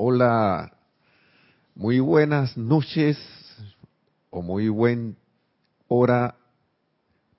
[0.00, 0.74] Hola,
[1.74, 3.18] muy buenas noches
[4.30, 5.16] o muy buen
[5.88, 6.36] hora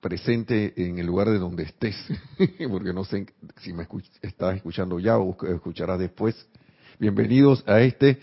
[0.02, 1.96] presente en el lugar de donde estés,
[2.70, 3.24] porque no sé
[3.62, 3.88] si me
[4.20, 6.36] estás escuchando ya o escucharás después.
[6.98, 8.20] Bienvenidos a este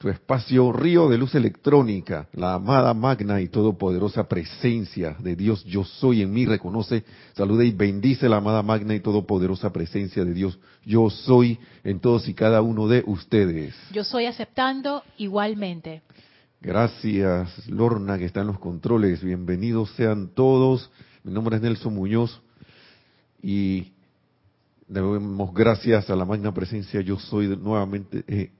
[0.00, 5.84] tu espacio río de luz electrónica, la amada magna y todopoderosa presencia de Dios yo
[5.84, 10.58] soy en mí, reconoce, saluda y bendice la amada magna y todopoderosa presencia de Dios
[10.86, 13.74] yo soy en todos y cada uno de ustedes.
[13.92, 16.00] Yo soy aceptando igualmente.
[16.62, 19.22] Gracias, Lorna, que está en los controles.
[19.22, 20.90] Bienvenidos sean todos.
[21.24, 22.40] Mi nombre es Nelson Muñoz
[23.42, 23.92] y
[24.88, 28.50] debemos gracias a la magna presencia yo soy nuevamente eh,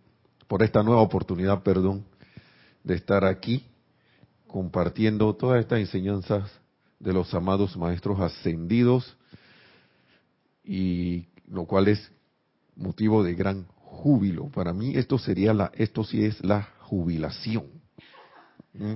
[0.50, 2.04] por esta nueva oportunidad, perdón,
[2.82, 3.64] de estar aquí
[4.48, 6.50] compartiendo todas estas enseñanzas
[6.98, 9.16] de los amados maestros ascendidos
[10.64, 12.10] y lo cual es
[12.74, 14.48] motivo de gran júbilo.
[14.48, 17.66] Para mí esto sería la, esto sí es la jubilación.
[18.74, 18.94] ¿Mm?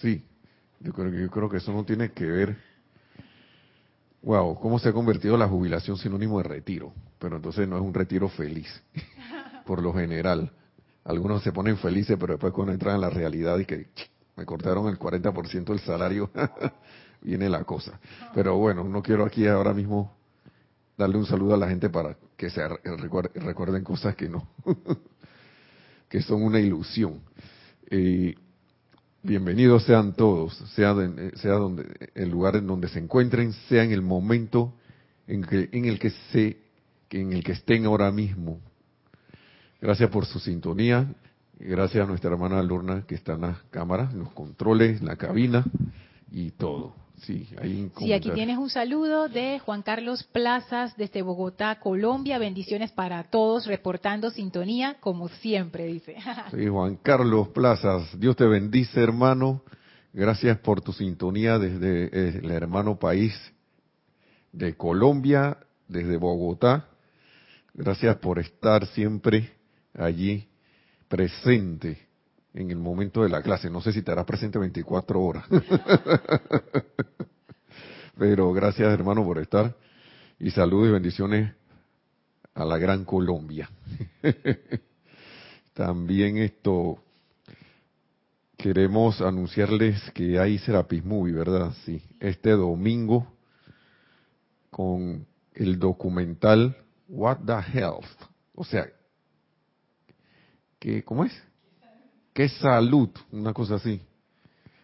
[0.00, 0.24] Sí,
[0.78, 2.56] yo creo, yo creo que eso no tiene que ver.
[4.22, 6.92] Wow, ¿cómo se ha convertido la jubilación sinónimo de retiro?
[7.18, 8.68] Pero entonces no es un retiro feliz
[9.70, 10.50] por lo general.
[11.04, 13.86] Algunos se ponen felices, pero después cuando entran en la realidad y que
[14.34, 16.28] me cortaron el 40% del salario,
[17.22, 18.00] viene la cosa.
[18.34, 20.12] Pero bueno, no quiero aquí ahora mismo
[20.98, 24.48] darle un saludo a la gente para que se recuerden cosas que no,
[26.08, 27.20] que son una ilusión.
[29.22, 30.96] bienvenidos sean todos, sea,
[31.36, 34.74] sea donde, el lugar en donde se encuentren, sea en el momento
[35.28, 36.58] en, que, en el que se,
[37.10, 38.58] en el que estén ahora mismo,
[39.80, 41.06] Gracias por su sintonía.
[41.58, 45.16] Gracias a nuestra hermana Lorna que está en la cámara, en los controles, en la
[45.16, 45.64] cabina
[46.30, 46.94] y todo.
[47.22, 52.38] Sí, ahí sí, aquí tienes un saludo de Juan Carlos Plazas desde Bogotá, Colombia.
[52.38, 56.16] Bendiciones para todos, reportando sintonía como siempre, dice.
[56.50, 59.62] Sí, Juan Carlos Plazas, Dios te bendice, hermano.
[60.12, 63.34] Gracias por tu sintonía desde eh, el hermano país
[64.52, 66.88] de Colombia, desde Bogotá.
[67.74, 69.59] Gracias por estar siempre
[69.94, 70.48] allí
[71.08, 72.10] presente
[72.54, 73.70] en el momento de la clase.
[73.70, 75.44] No sé si harás presente 24 horas.
[78.18, 79.74] Pero gracias hermano por estar
[80.38, 81.54] y saludos y bendiciones
[82.54, 83.70] a la Gran Colombia.
[85.74, 87.02] También esto
[88.56, 91.72] queremos anunciarles que hay Serapis Movie, ¿verdad?
[91.84, 93.32] Sí, este domingo
[94.68, 96.76] con el documental
[97.08, 98.04] What the Health.
[98.54, 98.86] O sea,
[100.80, 101.32] ¿Qué, ¿Cómo es?
[102.32, 103.10] ¿Qué salud?
[103.32, 104.00] Una cosa así.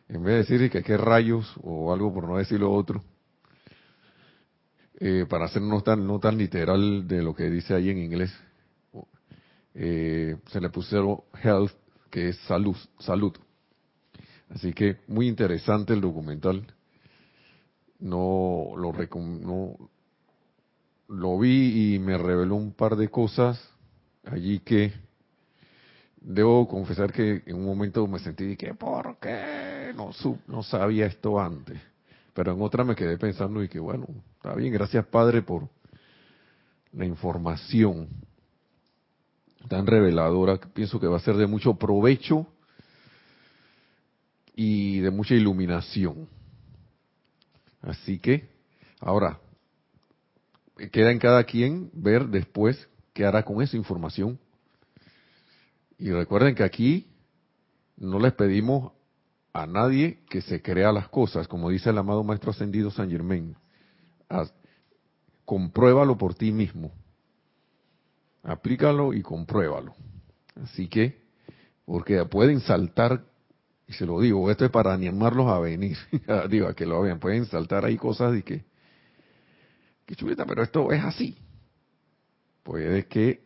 [0.09, 3.03] En vez de decir que qué rayos o algo por no decir lo otro.
[5.01, 8.31] Eh, para hacernos tan, no tan literal de lo que dice ahí en inglés.
[9.75, 11.73] Eh, se le pusieron health,
[12.11, 13.33] que es salud, salud.
[14.51, 16.67] Así que muy interesante el documental.
[18.01, 19.91] No lo, no,
[21.09, 23.59] lo vi y me reveló un par de cosas
[24.25, 25.06] allí que
[26.27, 30.11] debo confesar que en un momento me sentí que por qué no
[30.49, 31.81] no sabía esto antes
[32.35, 35.69] pero en otra me quedé pensando y que bueno está bien gracias padre por
[36.93, 38.09] la información
[39.69, 40.59] tan reveladora.
[40.59, 42.47] Pienso que va a ser de mucho provecho
[44.55, 46.29] y de mucha iluminación
[47.83, 48.49] así que
[48.99, 49.39] ahora
[50.91, 54.41] queda en cada quien ver después qué hará con esa información
[55.99, 57.07] y recuerden que aquí
[57.97, 58.93] no les pedimos
[59.53, 63.57] a nadie que se crea las cosas, como dice el amado Maestro Ascendido San Germain.
[65.45, 66.93] compruébalo por ti mismo.
[68.43, 69.95] Aplícalo y compruébalo.
[70.63, 71.23] Así que,
[71.87, 73.25] porque pueden saltar,
[73.89, 75.97] y se lo digo, esto es para animarlos a venir,
[76.51, 78.65] digo, a que lo vean, pueden saltar ahí cosas y que,
[80.05, 81.39] que chuleta, pero esto es así.
[82.63, 83.46] Puede que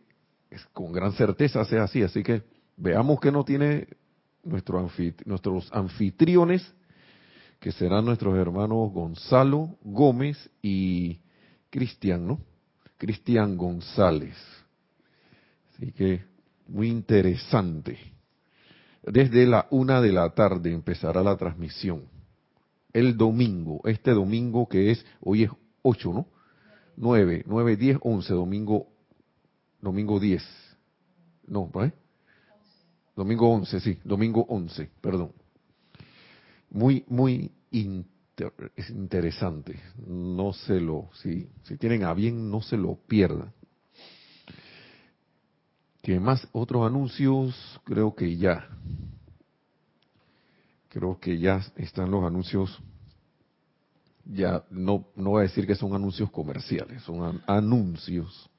[0.72, 2.02] con gran certeza sea así.
[2.02, 2.42] Así que
[2.76, 3.88] veamos que no tiene
[4.42, 4.88] nuestro
[5.24, 6.74] nuestros anfitriones,
[7.58, 11.20] que serán nuestros hermanos Gonzalo Gómez y
[11.68, 12.40] Cristian, ¿no?
[12.96, 14.36] Cristian González.
[15.74, 16.24] Así que
[16.66, 17.98] muy interesante.
[19.02, 22.04] Desde la una de la tarde empezará la transmisión.
[22.92, 25.50] El domingo, este domingo que es, hoy es
[25.82, 26.26] 8, ¿no?
[26.96, 28.88] 9, 9, 10, 11, domingo
[29.80, 30.42] domingo 10.
[31.48, 31.92] No, ¿eh?
[33.16, 35.32] Domingo 11, sí, domingo 11, perdón.
[36.70, 37.50] Muy, muy
[38.88, 39.80] interesante.
[40.06, 43.52] No se lo, si, si tienen a bien, no se lo pierdan.
[46.02, 46.48] ¿Qué más?
[46.52, 48.68] Otros anuncios, creo que ya.
[50.88, 52.80] Creo que ya están los anuncios.
[54.24, 58.49] Ya no, no voy a decir que son anuncios comerciales, son anuncios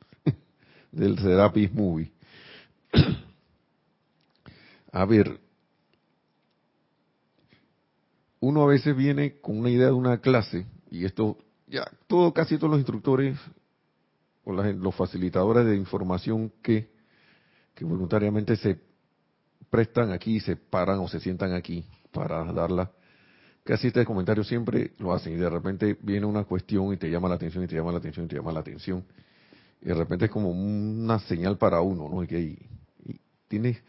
[0.92, 2.12] del Serapis Movie.
[4.92, 5.40] a ver,
[8.40, 12.58] uno a veces viene con una idea de una clase, y esto ya, todo, casi
[12.58, 13.38] todos los instructores
[14.44, 16.90] o los facilitadores de información que,
[17.76, 18.80] que voluntariamente se
[19.70, 22.92] prestan aquí, se paran o se sientan aquí para darla,
[23.64, 27.30] casi este comentario siempre lo hacen y de repente viene una cuestión y te llama
[27.30, 29.06] la atención y te llama la atención y te llama la atención
[29.82, 32.24] de repente es como una señal para uno, ¿no?
[32.24, 32.58] Y que
[33.48, 33.82] tienes,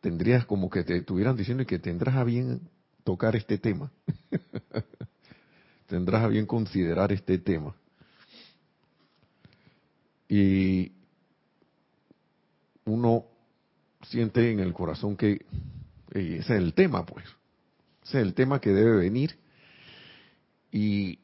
[0.00, 2.60] tendrías como que te estuvieran diciendo que tendrás a bien
[3.04, 3.90] tocar este tema.
[5.86, 7.74] tendrás a bien considerar este tema.
[10.28, 10.92] Y
[12.84, 13.26] uno
[14.02, 15.44] siente en el corazón que
[16.10, 17.24] ese es el tema, pues.
[18.04, 19.38] Ese es el tema que debe venir.
[20.70, 21.18] Y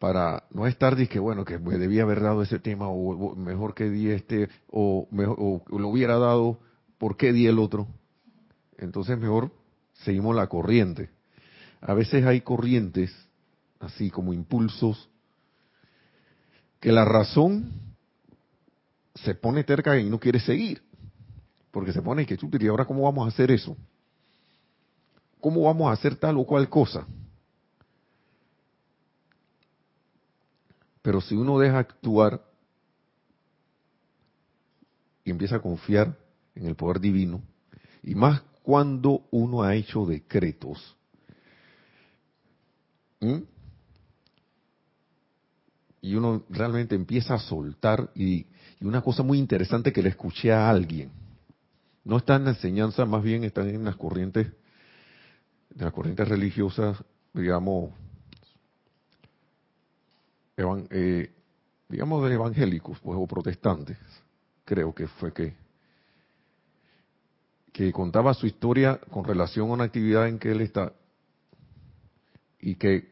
[0.00, 3.88] para no estar que bueno que me debía haber dado ese tema o, mejor que
[3.88, 6.58] di este o, mejor, o lo hubiera dado
[6.98, 7.86] por qué di el otro
[8.78, 9.52] entonces mejor
[10.04, 11.10] seguimos la corriente.
[11.82, 13.14] A veces hay corrientes
[13.78, 15.08] así como impulsos
[16.80, 17.70] que la razón
[19.14, 20.82] se pone terca y no quiere seguir
[21.70, 23.76] porque se pone que y ahora cómo vamos a hacer eso
[25.40, 27.06] cómo vamos a hacer tal o cual cosa
[31.10, 32.40] Pero si uno deja actuar
[35.24, 36.16] y empieza a confiar
[36.54, 37.42] en el poder divino,
[38.04, 40.96] y más cuando uno ha hecho decretos,
[46.00, 48.46] y uno realmente empieza a soltar, y,
[48.80, 51.10] una cosa muy interesante que le escuché a alguien,
[52.04, 54.46] no está en la enseñanza, más bien está en las corrientes,
[55.76, 57.02] en las corrientes religiosas,
[57.34, 57.90] digamos,
[60.90, 61.30] eh,
[61.88, 63.98] digamos, de evangélicos pues, o protestantes,
[64.64, 65.54] creo que fue que,
[67.72, 70.92] que contaba su historia con relación a una actividad en que él está
[72.60, 73.08] y que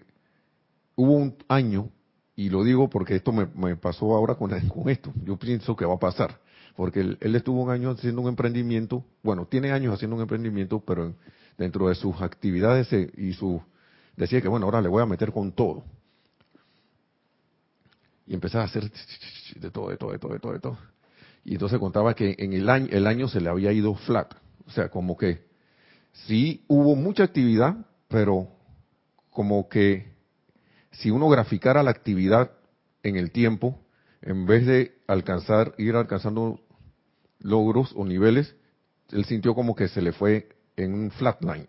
[0.95, 1.91] hubo un año,
[2.37, 5.95] y lo digo porque esto me, pasó ahora con, con, esto, yo pienso que va
[5.95, 6.39] a pasar,
[6.77, 10.81] porque él, él, estuvo un año haciendo un emprendimiento, bueno, tiene años haciendo un emprendimiento,
[10.81, 11.15] pero
[11.57, 13.61] dentro de sus actividades y su,
[14.17, 15.83] decía que bueno, ahora le voy a meter con todo
[18.29, 18.91] y empezaba a hacer
[19.57, 20.79] de todo, de todo, de todo, de todo, de todo.
[21.45, 24.35] Y entonces contaba que en el año, el año se le había ido flat.
[24.67, 25.47] O sea, como que
[26.27, 28.49] sí hubo mucha actividad, pero
[29.31, 30.13] como que
[30.93, 32.51] si uno graficara la actividad
[33.03, 33.81] en el tiempo,
[34.21, 36.61] en vez de alcanzar, ir alcanzando
[37.39, 38.55] logros o niveles,
[39.11, 41.67] él sintió como que se le fue en un flatline.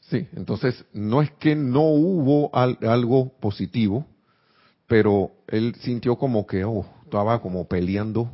[0.00, 4.06] Sí, entonces no es que no hubo algo positivo,
[4.88, 8.28] pero él sintió como que oh, estaba como peleando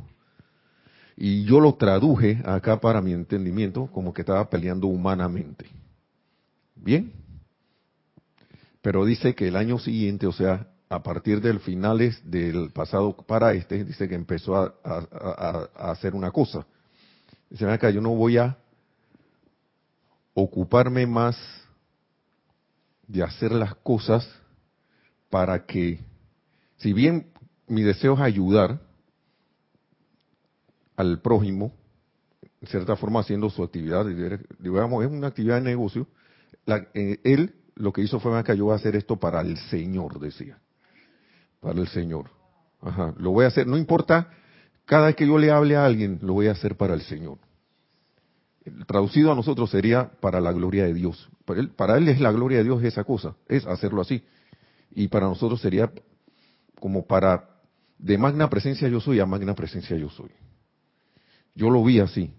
[1.17, 5.65] y yo lo traduje acá para mi entendimiento como que estaba peleando humanamente.
[6.75, 7.11] Bien,
[8.81, 13.53] pero dice que el año siguiente, o sea, a partir del finales del pasado para
[13.53, 16.65] este, dice que empezó a, a hacer una cosa.
[17.49, 18.57] Dice, acá, yo no voy a
[20.33, 21.37] ocuparme más
[23.07, 24.27] de hacer las cosas
[25.29, 25.99] para que
[26.77, 27.27] si bien
[27.67, 28.81] mi deseo es ayudar
[30.95, 31.73] al prójimo,
[32.61, 34.05] en cierta forma haciendo su actividad,
[34.59, 36.07] digamos, es una actividad de negocio,
[36.67, 40.19] eh, él lo que hizo fue que yo voy a hacer esto para el Señor,
[40.19, 40.57] decía,
[41.59, 42.29] para el Señor.
[42.81, 44.29] Ajá, lo voy a hacer, no importa,
[44.85, 47.37] cada vez que yo le hable a alguien, lo voy a hacer para el Señor.
[48.87, 51.29] Traducido a nosotros sería para la gloria de Dios.
[51.45, 54.23] Para él, para él es la gloria de Dios esa cosa, es hacerlo así.
[54.91, 55.91] Y para nosotros sería
[56.85, 57.49] como para
[57.97, 60.29] de magna presencia yo soy a magna presencia yo soy.
[61.55, 62.31] Yo lo vi así.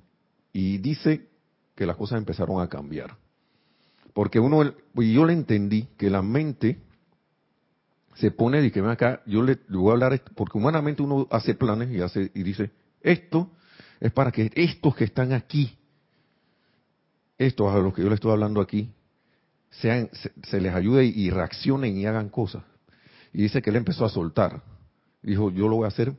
[0.52, 1.26] Y dice
[1.74, 3.16] que las cosas empezaron a cambiar.
[4.14, 6.78] Porque uno, y yo le entendí que la mente
[8.14, 11.54] se pone y que ven acá, yo le, voy a hablar, porque humanamente uno hace
[11.54, 13.50] planes y hace, y dice, esto
[13.98, 15.76] es para que estos que están aquí,
[17.36, 18.92] estos a los que yo le estoy hablando aquí,
[19.70, 20.08] sean,
[20.44, 22.62] se les ayude y reaccionen y hagan cosas.
[23.32, 24.62] Y dice que él empezó a soltar.
[25.22, 26.14] Dijo, yo lo voy a hacer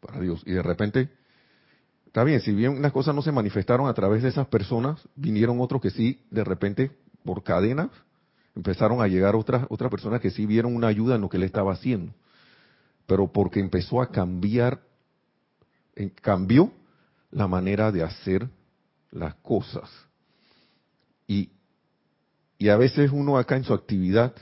[0.00, 0.42] para Dios.
[0.46, 1.10] Y de repente,
[2.06, 5.60] está bien, si bien las cosas no se manifestaron a través de esas personas, vinieron
[5.60, 6.90] otros que sí, de repente,
[7.24, 7.90] por cadenas,
[8.54, 11.44] empezaron a llegar otras, otras personas que sí vieron una ayuda en lo que él
[11.44, 12.12] estaba haciendo.
[13.06, 14.80] Pero porque empezó a cambiar
[16.20, 16.72] cambió
[17.30, 18.48] la manera de hacer
[19.10, 19.90] las cosas.
[21.26, 21.50] Y,
[22.58, 24.34] y a veces uno acá en su actividad,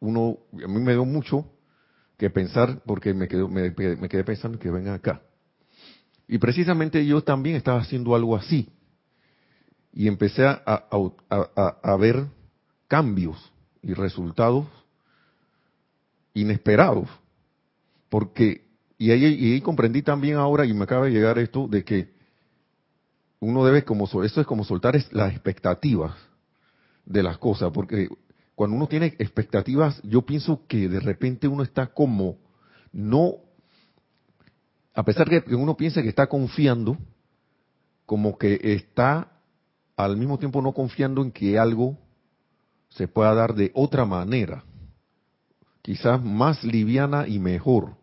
[0.00, 1.46] uno, a mí me dio mucho
[2.16, 5.22] que pensar, porque me, quedo, me, quedé pensando que venga acá.
[6.26, 8.68] Y precisamente yo también estaba haciendo algo así.
[9.92, 12.26] Y empecé a, ver
[12.86, 13.52] cambios
[13.82, 14.66] y resultados
[16.34, 17.08] inesperados.
[18.08, 18.66] Porque,
[18.98, 22.12] y ahí, y ahí comprendí también ahora, y me acaba de llegar esto, de que
[23.40, 26.14] uno debe como eso es como soltar las expectativas
[27.06, 28.08] de las cosas, porque
[28.58, 32.38] cuando uno tiene expectativas, yo pienso que de repente uno está como
[32.90, 33.36] no,
[34.92, 36.98] a pesar que uno piensa que está confiando,
[38.04, 39.30] como que está
[39.96, 41.96] al mismo tiempo no confiando en que algo
[42.88, 44.64] se pueda dar de otra manera,
[45.80, 47.94] quizás más liviana y mejor.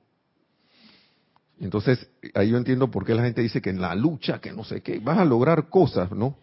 [1.60, 4.64] Entonces, ahí yo entiendo por qué la gente dice que en la lucha, que no
[4.64, 6.38] sé qué, vas a lograr cosas, ¿no?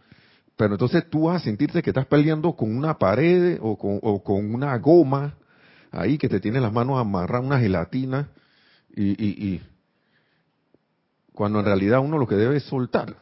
[0.56, 3.76] Pero entonces tú vas a sentirte que estás peleando con una pared o
[4.22, 5.36] con, una goma
[5.90, 8.28] ahí que te tiene las manos amarradas, una gelatina,
[8.94, 9.62] y, y,
[11.32, 13.16] cuando en realidad uno lo que debe es soltar.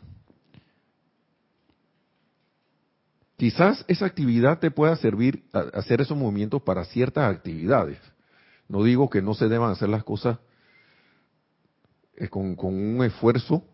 [3.37, 7.99] Quizás esa actividad te pueda servir a hacer esos movimientos para ciertas actividades.
[8.69, 10.39] No digo que no se deban hacer las cosas
[12.17, 13.65] eh, con, un esfuerzo,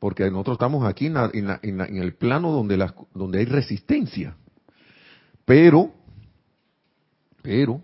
[0.00, 1.16] porque nosotros estamos aquí en,
[2.02, 4.34] el plano donde, las, donde hay resistencia.
[5.44, 5.92] Pero,
[7.42, 7.82] pero,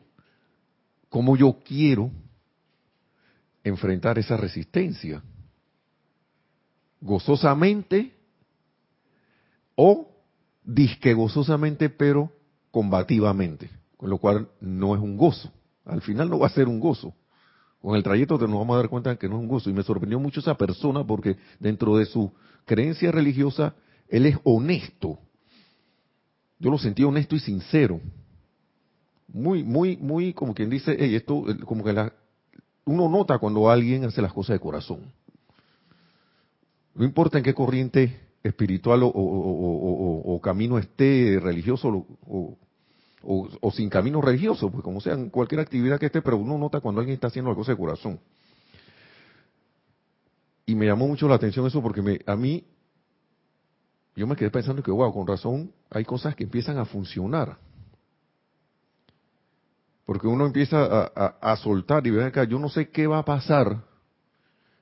[1.11, 2.11] ¿cómo yo quiero
[3.63, 5.23] enfrentar esa resistencia?
[7.03, 8.15] ¿Gozosamente
[9.75, 10.09] o
[10.65, 12.33] disque gozosamente, pero
[12.71, 13.69] combativamente?
[13.99, 15.53] Con lo cual no es un gozo.
[15.85, 17.15] Al final no va a ser un gozo.
[17.87, 19.71] Con el trayecto nos vamos a dar cuenta que no es un gusto.
[19.71, 22.33] Y me sorprendió mucho esa persona porque dentro de su
[22.65, 23.77] creencia religiosa,
[24.09, 25.21] él es honesto.
[26.59, 28.01] Yo lo sentí honesto y sincero.
[29.29, 32.13] Muy, muy, muy, como quien dice, esto, como que la,
[32.87, 35.03] uno nota cuando alguien hace las cosas de corazón.
[36.93, 42.59] No importa en qué corriente espiritual o, camino esté religioso o,
[43.27, 47.01] o, sin camino religioso, pues como sea, cualquier actividad que esté, pero uno nota cuando
[47.01, 48.21] alguien está haciendo algo de corazón.
[50.65, 52.65] Y me llamó mucho la atención eso porque me, a mí,
[54.15, 57.59] yo me quedé pensando que, wow, con razón, hay cosas que empiezan a funcionar.
[60.05, 63.83] Porque uno empieza a, soltar y ven acá, yo no sé qué va a pasar.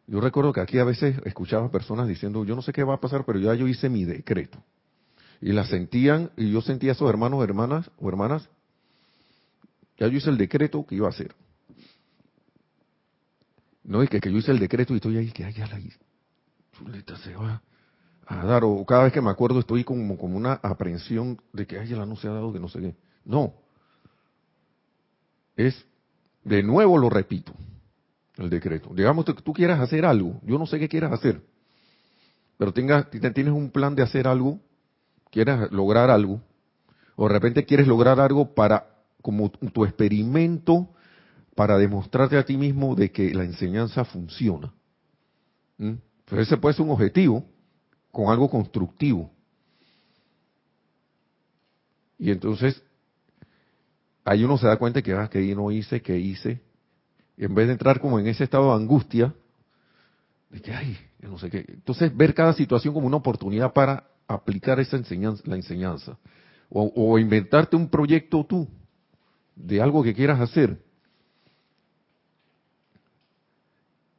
[0.06, 3.00] Yo recuerdo que aquí a veces escuchaba personas diciendo, yo no sé qué va a
[3.00, 4.58] pasar, pero ya yo hice mi decreto
[5.40, 8.48] y la sentían, y yo sentía a esos hermanos, hermanas o hermanas,
[9.98, 11.34] ya yo hice el decreto que iba a hacer.
[13.84, 15.78] No es que, yo hice el decreto y estoy ahí, que ya la
[16.72, 17.62] chuleta se va
[18.26, 21.78] a dar, o cada vez que me acuerdo estoy como, como una aprensión de que
[21.78, 22.94] ay, ya no se ha dado, que no sé qué.
[23.24, 23.52] No.
[25.56, 25.84] Es,
[26.42, 27.52] de nuevo lo repito,
[28.36, 28.90] el decreto.
[28.94, 31.42] Digamos que tú quieras hacer algo, yo no sé qué quieras hacer,
[32.56, 34.58] pero tengas, tienes un plan de hacer algo
[35.34, 36.40] quieres lograr algo,
[37.16, 38.86] o de repente quieres lograr algo para,
[39.20, 40.88] como tu experimento,
[41.56, 44.72] para demostrarte a ti mismo de que la enseñanza funciona.
[45.78, 45.94] ¿Mm?
[46.30, 47.44] Ese puede ser un objetivo
[48.12, 49.28] con algo constructivo.
[52.16, 52.80] Y entonces,
[54.24, 56.62] ahí uno se da cuenta que, ah, que no hice, que hice.
[57.36, 59.34] Y en vez de entrar como en ese estado de angustia,
[60.50, 61.64] de que, ay, no sé qué.
[61.66, 66.18] Entonces, ver cada situación como una oportunidad para aplicar esa enseñanza, la enseñanza.
[66.70, 68.68] O, inventarte un proyecto tú
[69.54, 70.82] de algo que quieras hacer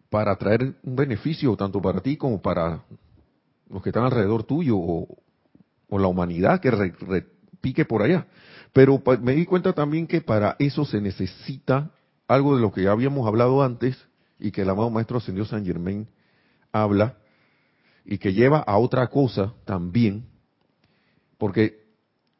[0.09, 2.85] para traer un beneficio tanto para ti como para
[3.69, 5.17] los que están alrededor tuyo o,
[5.89, 8.27] la humanidad que repique por allá.
[8.71, 11.91] Pero me di cuenta también que para eso se necesita
[12.27, 13.97] algo de lo que ya habíamos hablado antes
[14.39, 16.07] y que el amado Maestro Ascendió San Germain
[16.71, 17.17] habla,
[18.05, 20.25] y que lleva a otra cosa también,
[21.38, 21.83] porque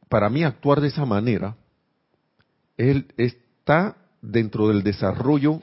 [0.08, 1.58] para mí actuar de esa manera,
[2.78, 5.60] él está dentro del desarrollo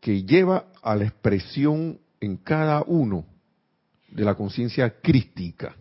[0.00, 3.24] que lleva a la expresión en cada uno
[4.10, 5.76] de la conciencia crística.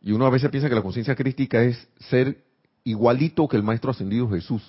[0.00, 2.44] Y uno a veces piensa que la conciencia crística es ser
[2.82, 4.62] igualito que el Maestro Ascendido Jesús.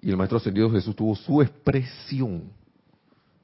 [0.00, 2.50] Y el Maestro Ascendido Jesús tuvo su expresión.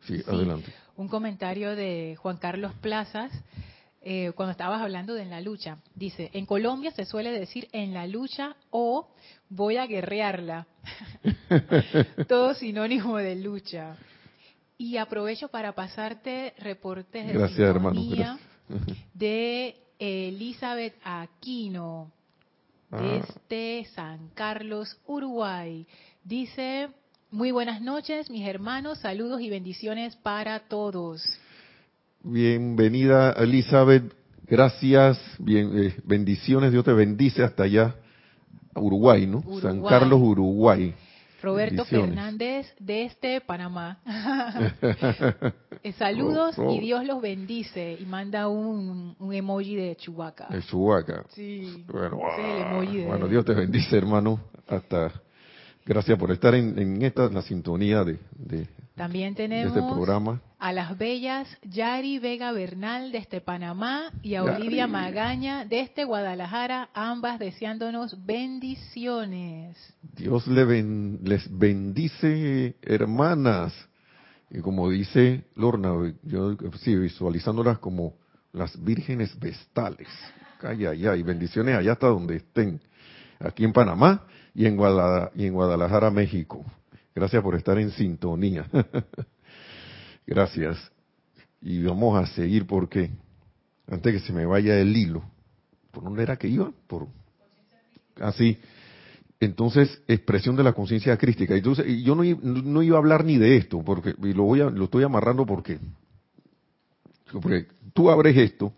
[0.03, 0.23] sí.
[0.27, 3.33] adelante un comentario de Juan Carlos Plazas
[4.03, 5.79] eh, cuando estabas hablando de en la lucha.
[5.95, 9.09] Dice, en Colombia se suele decir en la lucha o
[9.49, 10.67] voy a guerrearla.
[12.29, 13.97] Todo sinónimo de lucha.
[14.77, 18.01] Y aprovecho para pasarte reportes de Gracias, hermano.
[18.11, 18.41] Gracias.
[19.15, 22.13] de Elizabeth Aquino,
[22.91, 23.03] Ah.
[23.03, 25.87] desde San Carlos, Uruguay.
[26.25, 26.89] Dice,
[27.31, 31.23] muy buenas noches, mis hermanos, saludos y bendiciones para todos.
[32.23, 34.13] Bienvenida, Elizabeth.
[34.47, 35.19] Gracias.
[35.39, 36.73] Bien, eh, bendiciones.
[36.73, 37.95] Dios te bendice hasta allá,
[38.75, 39.43] Uruguay, ¿no?
[39.61, 39.83] San.
[39.83, 40.95] Carlos, Uruguay.
[41.43, 41.85] Roberto.
[41.85, 43.99] Fernández desde Panamá.
[45.85, 46.75] Eh, Saludos Oh, oh.
[46.75, 47.97] y Dios los bendice.
[48.01, 50.49] Y manda un, un emoji de Chewbacca.
[50.51, 51.25] De Chubaca.
[51.29, 51.85] Sí.
[51.87, 54.41] Bueno, es el emoji de- bueno, Dios te bendice, hermano.
[54.67, 55.13] Hasta
[55.89, 60.41] gracias por estar en, en esta la sintonía de, de- También de tenemos este programa.
[60.59, 64.63] a las bellas Yari Vega Bernal desde Panamá y a Yari.
[64.63, 69.77] Olivia Magaña desde Guadalajara, ambas deseándonos bendiciones.
[70.17, 73.73] Dios le ben- les bendice, hermanas.
[74.51, 75.91] Y como dice Lorna,
[76.23, 78.15] yo sí, visualizándolas como
[78.53, 80.09] las vírgenes vestales.
[80.63, 82.81] Ay, ay, ay, bendiciones allá hasta donde estén.
[83.41, 84.25] Aquí en Panamá
[84.59, 86.65] y en, Guadalajara, y en Guadalajara, México.
[87.15, 88.67] Gracias por estar en sintonía.
[90.27, 90.77] Gracias.
[91.63, 93.09] Y vamos a seguir porque,
[93.89, 95.23] antes que se me vaya el hilo,
[95.93, 96.73] ¿por dónde era que iba?
[96.89, 97.07] Por,
[98.21, 98.59] así.
[99.39, 101.55] Entonces, expresión de la conciencia crística.
[101.55, 104.71] Entonces, yo no, no iba a hablar ni de esto, porque y lo voy a,
[104.71, 105.79] lo estoy amarrando porque,
[107.31, 108.73] porque tú abres esto,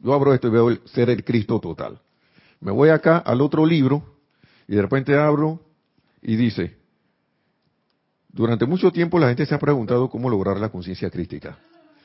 [0.00, 2.00] yo abro esto y veo ser el Cristo total.
[2.60, 4.18] Me voy acá al otro libro
[4.70, 5.60] y de repente abro
[6.22, 6.76] y dice,
[8.28, 11.58] durante mucho tiempo la gente se ha preguntado cómo lograr la conciencia crística.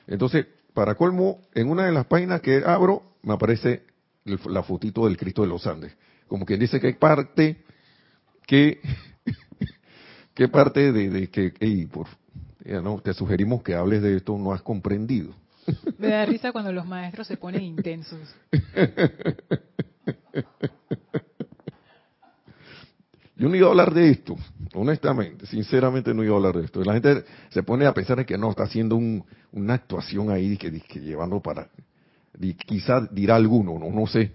[0.07, 3.83] Entonces, para colmo, en una de las páginas que abro me aparece
[4.25, 5.95] el- la fotito del Cristo de los Andes.
[6.27, 7.57] Como quien dice que hay parte
[8.47, 8.79] que,
[10.33, 12.07] qué parte de, de que, por,
[12.65, 15.35] ya no, te sugerimos que hables de esto, no has comprendido.
[15.99, 18.35] Me da risa cuando los maestros se ponen intensos.
[23.37, 24.35] Yo no iba a hablar de esto,
[24.75, 26.81] honestamente, sinceramente no iba a hablar de esto.
[26.83, 30.57] La gente se pone a pensar en que no, está haciendo un- una actuación ahí
[30.57, 30.71] que,
[31.01, 31.67] llevando para,
[32.39, 34.31] y quizá dirá alguno, no, sé.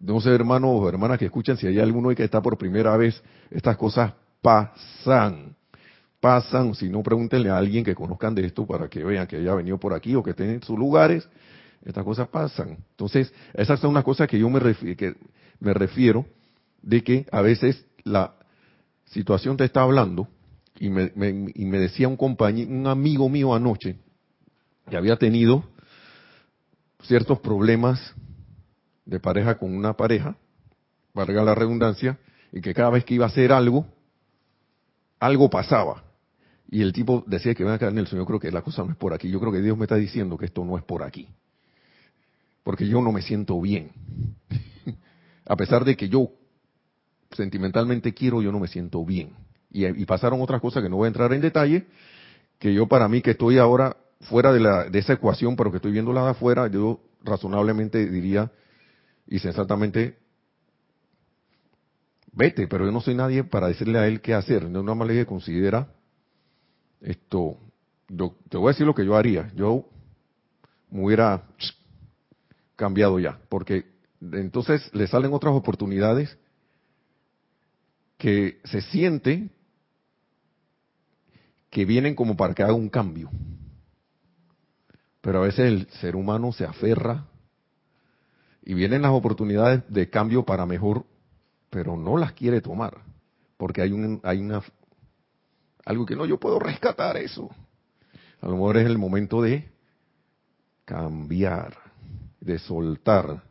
[0.00, 3.22] No sé, hermanos o hermanas que escuchan, si hay alguno que está por primera vez,
[3.50, 4.12] estas cosas
[4.42, 5.54] pasan,
[6.20, 6.74] pasan.
[6.74, 9.78] Si no, pregúntenle a alguien que conozcan de esto para que vean que haya venido
[9.78, 11.28] por aquí o que estén en sus lugares.
[11.84, 12.78] Estas cosas pasan.
[12.90, 14.60] Entonces, esas son unas cosas que yo me,
[14.96, 15.14] que
[15.60, 16.26] me refiero
[16.82, 18.34] de que a veces la
[19.12, 20.28] situación te está hablando
[20.78, 23.96] y me, me- y me decía un compañero, un amigo mío anoche
[24.88, 25.64] que había tenido
[27.04, 28.14] ciertos problemas
[29.04, 30.36] de pareja con una pareja,
[31.14, 32.18] valga la redundancia,
[32.52, 33.86] y que cada vez que iba a hacer algo,
[35.18, 36.04] algo pasaba.
[36.70, 38.96] Y el tipo decía que ven acá, Nelson, yo creo que la cosa no es
[38.96, 41.28] por aquí, yo creo que Dios me está diciendo que esto no es por aquí.
[42.62, 43.90] Porque yo no me siento bien.
[45.46, 46.30] a pesar de que yo
[47.34, 49.30] sentimentalmente quiero, yo no me siento bien.
[49.70, 51.86] Y, pasaron otras cosas que no voy a entrar en detalle,
[52.58, 55.76] que yo para mí que estoy ahora fuera de, la, de esa ecuación, pero que
[55.76, 58.50] estoy viéndola de afuera, yo razonablemente diría
[59.26, 60.18] y sensatamente,
[62.32, 64.68] vete, pero yo no soy nadie para decirle a él qué hacer.
[64.68, 65.88] No nada más le dije, considera
[67.00, 67.58] esto,
[68.08, 69.50] yo, te voy a decir lo que yo haría.
[69.54, 69.88] Yo
[70.90, 71.44] me hubiera
[72.76, 73.86] cambiado ya, porque
[74.20, 76.36] entonces le salen otras oportunidades
[78.22, 79.50] que se siente
[81.70, 83.28] que vienen como para que haga un cambio.
[85.20, 87.26] Pero a veces el ser humano se aferra
[88.64, 91.04] y vienen las oportunidades de cambio para mejor,
[91.68, 92.98] pero no las quiere tomar,
[93.56, 94.62] porque hay un, hay una
[95.84, 97.50] algo que no yo puedo rescatar eso.
[98.40, 99.68] A lo mejor es el momento de
[100.84, 101.76] cambiar,
[102.40, 103.42] de soltar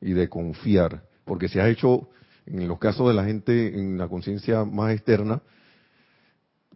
[0.00, 2.08] y de confiar, porque si has hecho
[2.46, 5.42] en los casos de la gente en la conciencia más externa,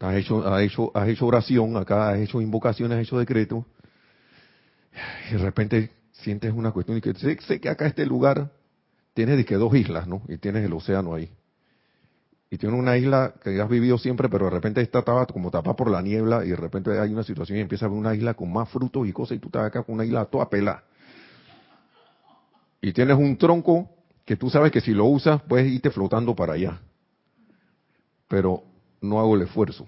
[0.00, 3.64] has hecho, has hecho, has hecho oración, acá has hecho invocaciones, has hecho decretos,
[5.30, 8.50] y de repente sientes una cuestión y que sé, sé que acá este lugar
[9.14, 10.22] tiene de que dos islas, ¿no?
[10.28, 11.30] Y tienes el océano ahí.
[12.50, 15.76] Y tiene una isla que has vivido siempre, pero de repente está estaba como tapada
[15.76, 18.34] por la niebla y de repente hay una situación y empieza a ver una isla
[18.34, 20.82] con más frutos y cosas y tú estás acá con una isla toda pelada.
[22.82, 23.88] Y tienes un tronco
[24.24, 26.80] que tú sabes que si lo usas puedes irte flotando para allá.
[28.28, 28.62] Pero
[29.00, 29.86] no hago el esfuerzo.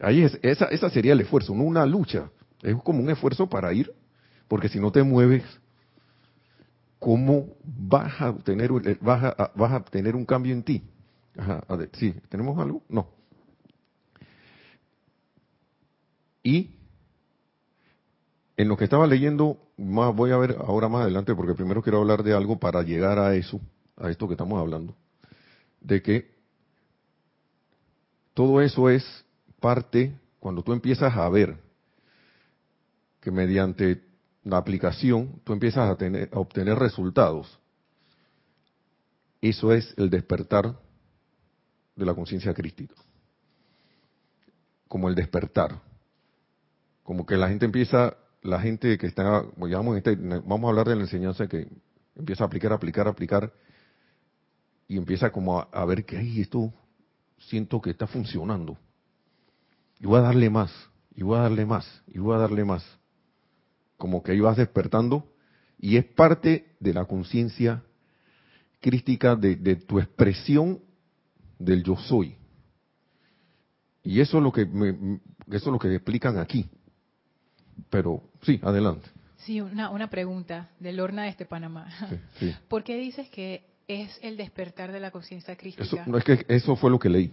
[0.00, 2.30] Ahí es, esa, esa sería el esfuerzo, no una lucha.
[2.62, 3.92] Es como un esfuerzo para ir,
[4.48, 5.44] porque si no te mueves,
[6.98, 10.82] ¿cómo vas a obtener, vas a, vas a obtener un cambio en ti?
[11.68, 12.82] A ver, sí, ¿tenemos algo?
[12.88, 13.08] No.
[16.42, 16.77] Y
[18.58, 22.00] en lo que estaba leyendo, más voy a ver ahora más adelante, porque primero quiero
[22.00, 23.60] hablar de algo para llegar a eso,
[23.96, 24.96] a esto que estamos hablando,
[25.80, 26.34] de que
[28.34, 29.24] todo eso es
[29.60, 31.56] parte, cuando tú empiezas a ver
[33.20, 34.02] que mediante
[34.42, 37.60] la aplicación tú empiezas a, tener, a obtener resultados,
[39.40, 40.76] eso es el despertar
[41.94, 42.96] de la conciencia crística.
[44.88, 45.80] Como el despertar.
[47.04, 48.16] Como que la gente empieza,
[48.48, 49.44] la gente que está,
[49.96, 51.68] este, vamos a hablar de la enseñanza que
[52.16, 53.52] empieza a aplicar, aplicar, aplicar,
[54.88, 56.72] y empieza como a, ver que, ay, esto
[57.38, 58.78] siento que está funcionando.
[60.00, 60.72] Y voy a darle más,
[61.14, 62.84] y voy a darle más, y voy a darle más.
[63.98, 65.30] Como que ahí vas despertando,
[65.78, 67.84] y es parte de la conciencia
[68.80, 70.80] crística de, de, tu expresión
[71.58, 72.36] del yo soy.
[74.02, 76.70] Y eso es lo que me, eso es lo que explican aquí.
[77.90, 79.08] Pero sí, adelante.
[79.38, 81.88] Sí, una, una pregunta de Lorna de este Panamá.
[82.08, 82.54] Sí, sí.
[82.68, 85.84] ¿Por qué dices que es el despertar de la conciencia crística?
[85.84, 87.32] Eso, no es que eso fue lo que leí.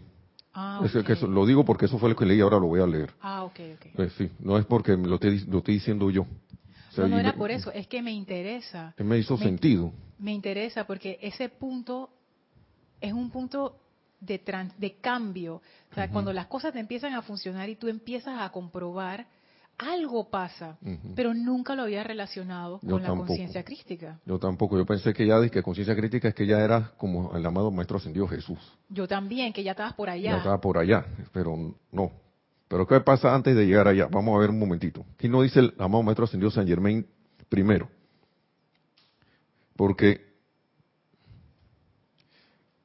[0.53, 1.10] ah, Es que ok.
[1.10, 3.12] eso, lo digo porque eso fue lo que leí, ahora lo voy a leer.
[3.21, 3.99] Ah, ok, ok.
[3.99, 6.21] Eh, sí, no es porque lo estoy, lo estoy diciendo yo.
[6.23, 8.93] O sea, no, no era me- por eso, es que me interesa.
[8.97, 9.91] Me hizo Me- sentido.
[10.17, 12.10] Me interesa porque ese punto
[13.01, 13.77] es un punto
[14.21, 15.62] de, tran- de cambio.
[15.91, 19.27] O sea, cuando las cosas te empiezan a funcionar y tú empiezas a comprobar,
[19.77, 20.77] algo pasa.
[21.15, 24.19] Pero nunca lo había relacionado Yo con la conciencia crística.
[24.25, 27.35] Yo tampoco, yo pensé que ya de que conciencia crítica es que ya era como
[27.35, 28.59] el amado Maestro Ascendido Jesús.
[28.89, 30.38] Yo también, que ya estabas por Ya allá.
[30.38, 32.11] estaba por allá, pero no.
[32.67, 34.07] Pero ¿qué pasa antes de llegar allá?
[34.09, 35.05] Vamos a ver un momentito.
[35.13, 37.05] Aquí no dice el amado Maestro Ascendido San Germain
[37.49, 37.89] primero.
[39.75, 40.25] Porque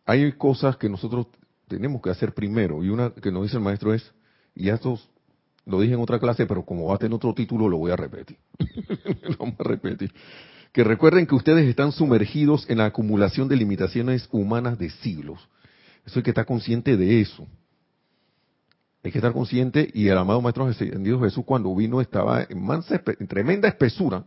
[0.05, 1.29] hay cosas que nosotros
[1.69, 2.83] tenemos que hacer primero.
[2.83, 4.13] Y una que nos dice el maestro es,
[4.57, 4.99] y esto
[5.67, 7.97] lo dije en otra clase, pero como va a tener otro título, lo voy a
[7.97, 8.39] repetir.
[9.23, 10.13] lo vamos a repetir.
[10.73, 15.49] Que recuerden que ustedes están sumergidos en la acumulación de limitaciones humanas de siglos.
[16.07, 17.47] Eso hay que estar consciente de eso.
[19.03, 23.01] Hay que estar consciente, y el amado Maestro Ascendido Jesús cuando vino estaba en, mansa
[23.19, 24.25] en tremenda espesura.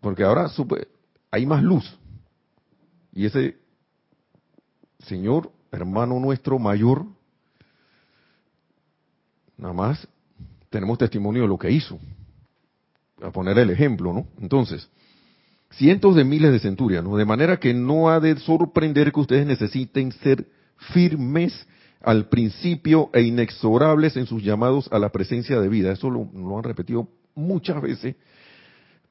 [0.00, 0.88] Porque ahora supe-
[1.30, 1.98] hay más luz.
[3.12, 3.56] Y ese
[5.06, 7.06] Señor, hermano nuestro mayor,
[9.58, 10.08] nada más
[10.70, 11.98] tenemos testimonio de lo que hizo.
[13.20, 14.26] A poner el ejemplo, ¿no?
[14.40, 14.88] Entonces,
[15.72, 20.12] cientos de miles de centurianos, de manera que no ha de sorprender que ustedes necesiten
[20.12, 20.46] ser
[20.92, 21.66] firmes
[22.00, 25.92] al principio e inexorables en sus llamados a la presencia de vida.
[25.92, 28.14] Eso lo, han repetido muchas veces,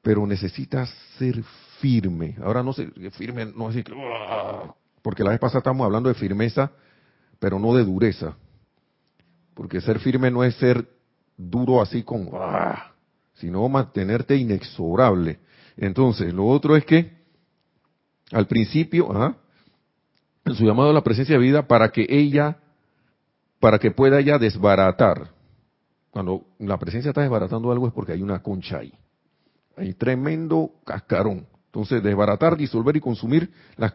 [0.02, 1.44] pero necesitas ser
[1.80, 2.38] firme.
[2.42, 6.72] Ahora no sé, firme, no que, "Uah", porque la vez pasada estábamos hablando de firmeza,
[7.40, 8.36] pero no de dureza.
[9.58, 10.88] Porque ser firme no es ser
[11.36, 12.92] duro así con, "Uah",
[13.34, 15.40] sino mantenerte inexorable.
[15.76, 17.18] Entonces, lo otro es que
[18.32, 19.36] al principio, ajá,
[20.46, 22.60] en su llamado a la presencia de vida, para que ella,
[23.60, 25.32] para que pueda ella desbaratar.
[26.12, 28.94] Cuando la presencia está desbaratando algo es porque hay una concha ahí.
[29.76, 31.48] Hay tremendo cascarón.
[31.66, 33.94] Entonces, desbaratar, disolver y consumir las,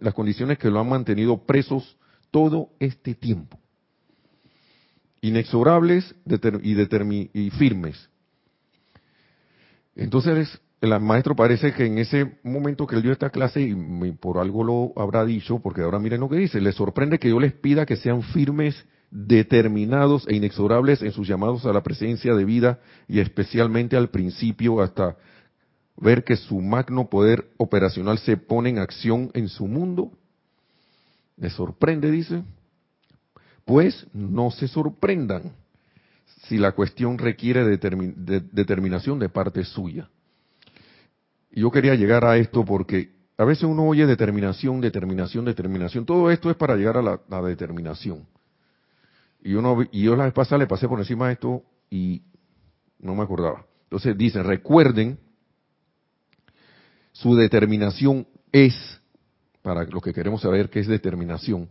[0.00, 1.96] las condiciones que lo han mantenido presos
[2.30, 3.61] todo este tiempo.
[5.22, 6.14] Inexorables
[6.62, 8.10] y, firmes.
[9.94, 13.74] Entonces, el maestro parece que en ese momento que él dio esta clase, y
[14.20, 17.38] por algo lo habrá dicho, porque ahora miren lo que dice, les sorprende que yo
[17.38, 22.46] les pida que sean firmes, determinados e inexorables en sus llamados a la presencia de
[22.46, 25.16] vida y especialmente al principio hasta
[25.98, 30.12] ver que su magno poder operacional se pone en acción en su mundo.
[31.36, 32.42] ¿Les sorprende, dice?
[33.64, 35.52] Pues no se sorprendan
[36.48, 40.08] si la cuestión requiere determin- de- determinación de parte suya.
[41.52, 46.04] Yo quería llegar a esto porque a veces uno oye determinación, determinación, determinación.
[46.04, 48.26] Todo esto es para llegar a la, determinación.
[49.42, 52.22] Y, uno, y yo la vez pasada le pasé por encima de esto y
[52.98, 53.66] no me acordaba.
[53.84, 55.18] Entonces dice, recuerden,
[57.12, 58.74] su determinación es,
[59.60, 61.68] para lo que queremos saber qué es determinación,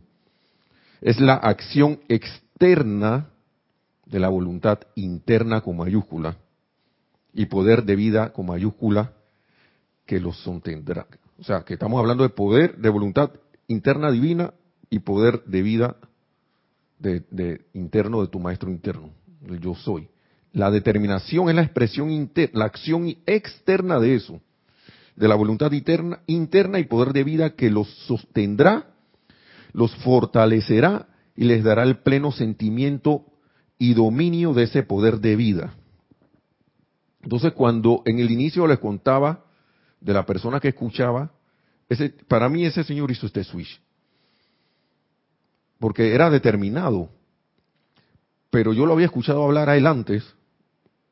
[1.02, 3.30] es la acción externa
[4.06, 6.38] de la voluntad interna con mayúscula
[7.34, 9.14] y poder de vida con mayúscula
[10.06, 11.08] que los sostendrá.
[11.40, 13.32] O sea, que estamos hablando de poder de voluntad
[13.68, 14.54] interna divina
[14.90, 15.96] y poder de vida
[17.00, 19.10] de, interno de tu maestro interno,
[19.48, 20.08] el yo soy.
[20.54, 24.40] La determinación es la expresión interna, la acción externa de eso,
[25.16, 28.91] de la voluntad interna, interna y poder de vida que los sostendrá,
[29.74, 33.26] los fortalecerá y les dará el pleno sentimiento
[33.78, 35.74] y dominio de ese poder de vida.
[37.24, 39.46] Entonces, cuando en el inicio les contaba
[40.00, 41.32] de la persona que escuchaba,
[41.90, 43.82] ese, para mí ese señor hizo este switch.
[45.80, 47.10] Porque era determinado.
[48.50, 50.24] Pero yo lo había escuchado hablar a él antes,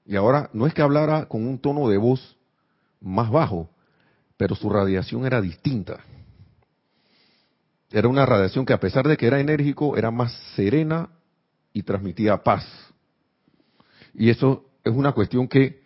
[0.06, 2.38] y ahora no es que hablara con un tono de voz
[3.00, 3.70] más bajo,
[4.38, 6.00] pero su radiación era distinta.
[7.92, 11.10] Era una radiación que a pesar de que era enérgico, era más serena
[11.74, 12.66] y transmitía paz.
[14.14, 15.82] Y eso es una cuestión que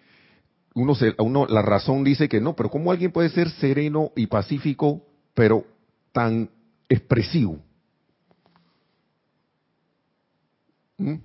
[0.75, 4.27] uno, se, uno la razón dice que no, pero ¿cómo alguien puede ser sereno y
[4.27, 5.65] pacífico, pero
[6.11, 6.49] tan
[6.89, 7.59] expresivo?
[10.97, 11.15] ¿Mm?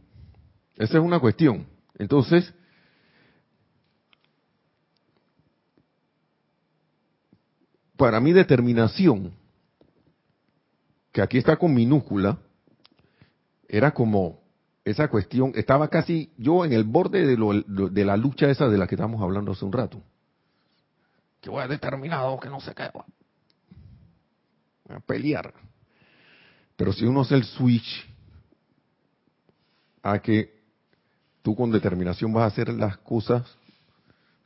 [0.76, 1.66] Esa es una cuestión.
[1.98, 2.52] Entonces,
[7.96, 9.32] para mi determinación,
[11.18, 12.38] que aquí está con minúscula,
[13.68, 14.40] era como
[14.84, 18.86] esa cuestión, estaba casi yo en el borde de, de la lucha esa de la
[18.86, 20.00] que estamos hablando hace un rato.
[21.40, 22.84] Que voy a determinado que no se qué.
[22.84, 25.52] a pelear.
[26.76, 28.08] Pero si uno hace el switch
[30.04, 30.56] a que
[31.42, 33.42] tú con determinación vas a hacer las cosas,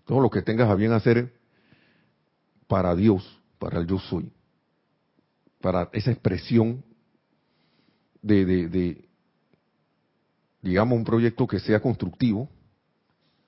[0.07, 1.35] todo lo que tengas a bien hacer
[2.67, 4.33] para Dios, para el yo soy,
[5.63, 6.85] para esa expresión
[8.21, 9.09] de, de,
[10.61, 12.51] digamos, un proyecto que sea constructivo,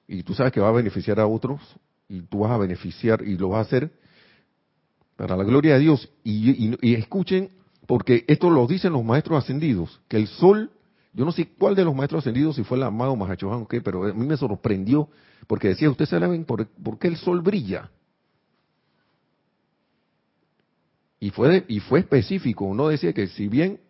[0.08, 1.60] y tú sabes que va a beneficiar a otros,
[2.08, 3.92] y tú vas a beneficiar y lo vas a hacer
[5.16, 6.08] para la gloria de Dios.
[6.22, 7.50] Y, y escuchen,
[7.86, 10.70] porque esto lo dicen los maestros ascendidos, que el sol
[11.14, 13.80] yo no sé cuál de los maestros ascendidos, si fue el amado Mahachohan o qué,
[13.80, 15.08] pero a mí me sorprendió
[15.46, 17.88] porque decía, ustedes saben por, por qué el sol brilla.
[21.24, 23.80] Y fue, y fue específico, uno decía que si bien,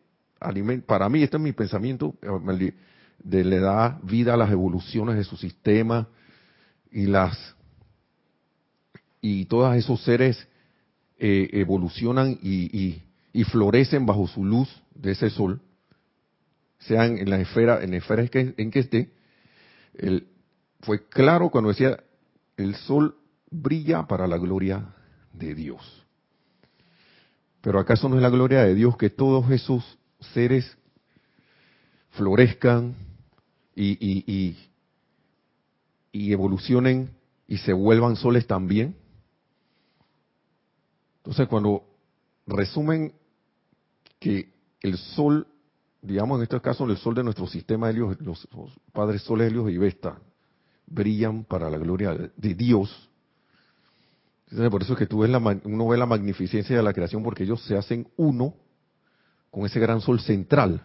[0.87, 2.73] para mí este es mi pensamiento, eh,
[3.19, 6.07] de, le da vida a las evoluciones de su sistema
[6.93, 7.57] y las
[9.21, 10.47] y todos esos seres
[11.19, 15.61] eh, evolucionan y, y florecen bajo su luz de ese sol
[16.79, 19.11] sean en la esfera, en la esfera en que esté,
[20.83, 21.99] fue claro cuando decía,
[22.57, 23.17] el sol
[23.51, 24.95] brilla para la gloria
[25.33, 26.04] de Dios.
[27.65, 29.99] Pero acaso no es la gloria de Dios que todos esos
[30.35, 30.77] seres
[32.11, 32.95] florezcan
[33.75, 34.57] y, y,
[36.13, 37.11] y evolucionen
[37.49, 38.95] y se vuelvan soles también.
[41.17, 41.85] Entonces cuando
[42.47, 43.15] resumen
[44.21, 45.47] que el sol
[46.03, 48.47] digamos en este caso el sol de nuestro sistema Helios, los,
[48.93, 50.19] padres soles Helios y Vesta,
[50.87, 53.11] brillan para la gloria de Dios.
[54.71, 57.45] Por eso es que tú ves la, uno ve la magnificencia de la creación porque
[57.45, 58.55] ellos se hacen uno
[59.51, 60.83] con ese gran sol central.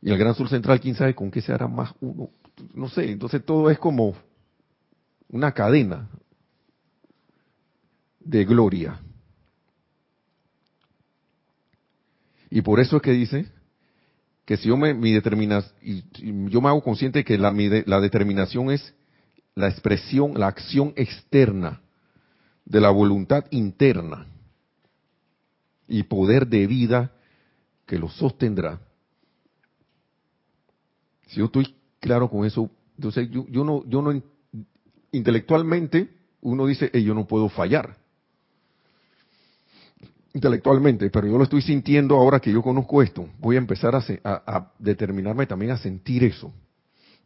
[0.00, 2.30] Y el gran sol central, quién sabe con qué se hará más uno.
[2.74, 4.14] No sé, entonces todo es como
[5.28, 6.08] una cadena
[8.20, 9.00] de gloria.
[12.50, 13.46] Y por eso es que dice
[14.44, 15.16] que si yo me, mi
[15.82, 16.04] y,
[16.50, 17.52] yo me hago consciente que la,
[17.86, 18.94] la determinación es
[19.54, 21.80] la expresión, la acción externa
[22.64, 24.26] de la voluntad interna
[25.86, 27.12] y poder de vida
[27.86, 28.80] que lo sostendrá.
[31.26, 34.22] Si yo estoy claro con eso, entonces yo, no, yo no,
[35.12, 36.08] intelectualmente
[36.40, 37.96] uno dice, yo no puedo fallar
[40.34, 43.28] intelectualmente, pero yo lo estoy sintiendo ahora que yo conozco esto.
[43.38, 46.52] Voy a empezar a, determinarme también a sentir eso.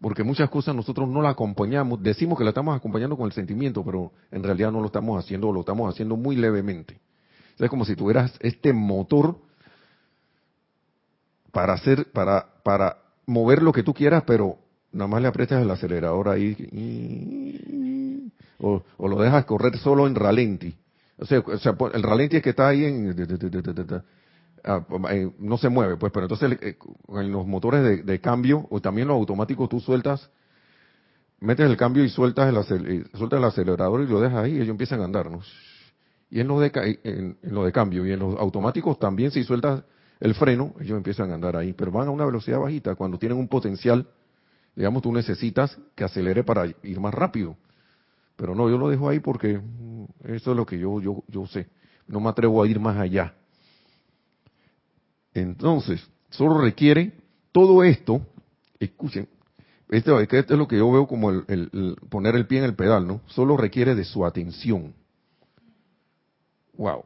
[0.00, 3.84] Porque muchas cosas nosotros no la acompañamos, decimos que la estamos acompañando con el sentimiento,
[3.84, 7.00] pero en realidad no lo estamos haciendo, lo estamos haciendo muy levemente.
[7.58, 9.36] Es como si tuvieras este motor
[11.50, 14.58] para hacer, para, para mover lo que tú quieras, pero
[14.92, 16.56] nada más le aprietas el acelerador ahí
[18.60, 20.76] o, o lo dejas correr solo en ralenti
[21.18, 21.42] o sea,
[21.94, 23.14] el ralenti es que está ahí en,
[25.38, 26.76] no se mueve, pues, pero entonces eh,
[27.08, 30.30] en los motores de, cambio o también los automáticos tú sueltas,
[31.40, 34.68] metes el cambio y sueltas el, sueltas el acelerador y lo dejas ahí y ellos
[34.68, 35.40] empiezan a andar, ¿no?
[36.30, 39.82] Y en los de, en, lo de cambio y en los automáticos también si sueltas
[40.20, 43.38] el freno, ellos empiezan a andar ahí, pero van a una velocidad bajita cuando tienen
[43.38, 44.06] un potencial,
[44.74, 47.56] digamos, tú necesitas que acelere para ir más rápido.
[48.36, 49.60] Pero no, yo lo dejo ahí porque
[50.24, 51.68] eso es lo que yo, yo, yo sé.
[52.06, 53.34] No me atrevo a ir más allá.
[55.34, 57.12] Entonces, solo requiere
[57.52, 58.26] todo esto,
[58.78, 59.28] escuchen,
[59.88, 63.06] esto, esto es lo que yo veo como el, poner el pie en el pedal,
[63.06, 63.22] ¿no?
[63.26, 64.94] Solo requiere de su atención.
[66.74, 67.04] Wow.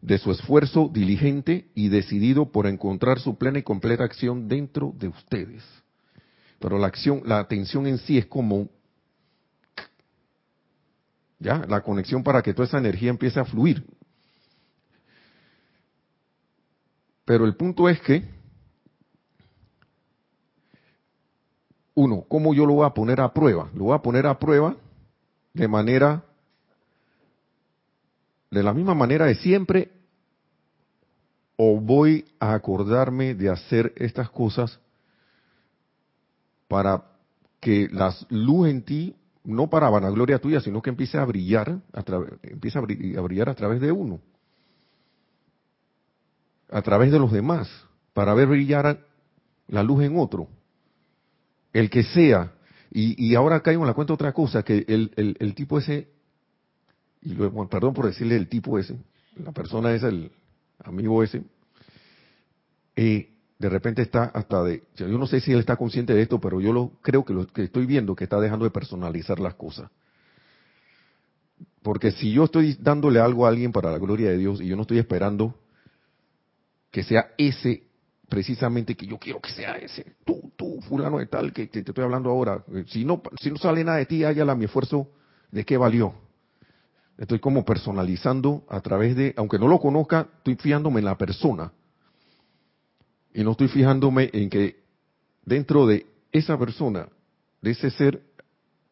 [0.00, 5.08] De su esfuerzo diligente y decidido por encontrar su plena y completa acción dentro de
[5.08, 5.64] ustedes.
[6.60, 8.68] pero la acción, la atención en sí es como
[11.38, 13.84] ya la conexión para que toda esa energía empiece a fluir.
[17.28, 18.24] Pero el punto es que
[21.94, 23.68] uno, ¿cómo yo lo voy a poner a prueba?
[23.74, 24.74] Lo voy a poner a prueba
[25.52, 26.24] de manera
[28.50, 29.90] de la misma manera de siempre
[31.56, 34.80] o voy a acordarme de hacer estas cosas
[36.66, 37.04] para
[37.60, 39.14] que la luz en ti,
[39.44, 42.02] no para vanagloria tuya, sino que empiece a brillar, a
[42.44, 44.18] empiece a brillar a través de uno,
[46.70, 47.68] a través de los demás,
[48.12, 49.00] para ver brillar
[49.68, 50.48] la luz en otro,
[51.72, 52.52] el que sea.
[52.90, 56.08] Y, ahora caigo en la cuenta otra cosa, que el, el, tipo ese,
[57.20, 58.96] y luego, perdón por decirle el tipo ese,
[59.36, 60.32] la persona es el
[60.82, 61.42] amigo ese,
[62.96, 66.40] eh, de repente está hasta de, yo no sé si él está consciente de esto,
[66.40, 69.54] pero yo lo creo que lo que estoy viendo que está dejando de personalizar las
[69.54, 69.90] cosas.
[71.82, 74.76] Porque si yo estoy dándole algo a alguien para la gloria de Dios y yo
[74.76, 75.54] no estoy esperando
[76.90, 77.88] que sea ese
[78.28, 82.04] precisamente que yo quiero que sea ese, tú, tú, fulano de tal, que te, estoy
[82.04, 85.08] hablando ahora, eh, si no, si no sale nada de ti, háyala mi esfuerzo,
[85.50, 86.14] ¿de qué valió?
[87.16, 91.72] Estoy como personalizando a través de, aunque no lo conozca, estoy fiándome en la persona.
[93.34, 94.84] Y no estoy fijándome en que
[95.44, 97.08] dentro de esa persona,
[97.60, 98.22] de ese ser,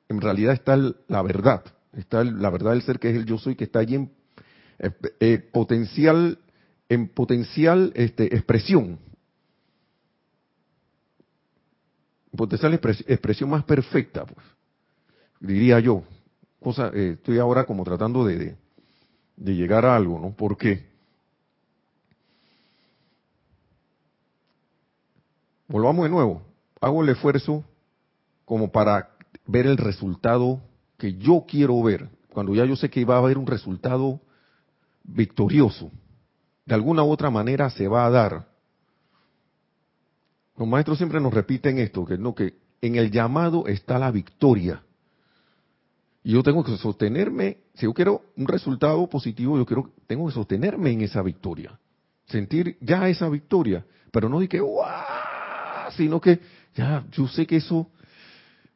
[0.09, 3.55] en realidad está la verdad, está la verdad del ser que es el yo soy,
[3.55, 4.11] que está allí en
[4.79, 6.39] eh, eh, potencial,
[6.89, 8.99] en potencial este, expresión,
[12.37, 14.47] potencial expresión más perfecta, pues,
[15.41, 16.03] diría yo.
[16.61, 18.57] Cosa, eh, estoy ahora como tratando de,
[19.37, 20.35] de, llegar a algo, ¿no?
[20.35, 20.85] Porque
[25.69, 26.43] volvamos de nuevo,
[26.81, 27.65] hago el esfuerzo
[28.45, 29.11] como para
[29.47, 30.61] ver el resultado
[30.99, 34.21] que yo quiero ver, cuando ya yo sé que va a haber un resultado
[35.05, 35.91] victorioso.
[36.67, 38.47] De alguna u otra manera se va a dar.
[40.57, 44.83] Los maestros siempre nos repiten esto, que no, que en el llamado está la victoria.
[46.25, 50.35] Y yo tengo que sostenerme, si yo quiero un resultado positivo, yo quiero, tengo que
[50.35, 51.79] sostenerme en esa victoria.
[52.27, 55.93] Sentir ya esa victoria, pero no de que, ¡guau!
[55.93, 56.41] sino que
[56.75, 57.89] ya yo sé que eso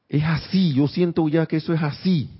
[0.09, 2.31] es así, yo siento ya que eso es así.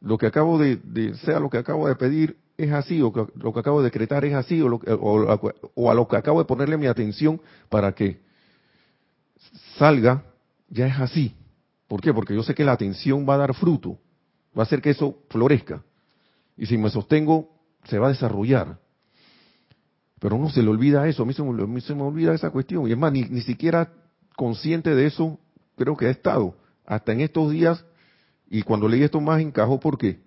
[0.00, 3.60] Lo que acabo de, sea lo que acabo de pedir es así, o lo que
[3.60, 7.40] acabo de decretar es así, o, o, a lo que acabo de ponerle mi atención
[7.68, 8.20] para que
[9.78, 10.24] salga,
[10.68, 11.34] ya es así.
[11.86, 12.12] ¿Por qué?
[12.12, 13.98] Porque yo sé que la atención va a dar fruto,
[14.56, 15.82] va a hacer que eso florezca.
[16.56, 17.50] Y si me sostengo,
[17.84, 18.78] se va a desarrollar.
[20.18, 22.88] Pero uno se le olvida eso, a mí se me, olvida esa cuestión.
[22.88, 23.92] Y es más, ni, ni siquiera
[24.34, 25.38] consciente de eso
[25.76, 26.56] creo que he estado.
[26.86, 27.84] Hasta en estos días,
[28.48, 30.25] y cuando leí esto más encajó porque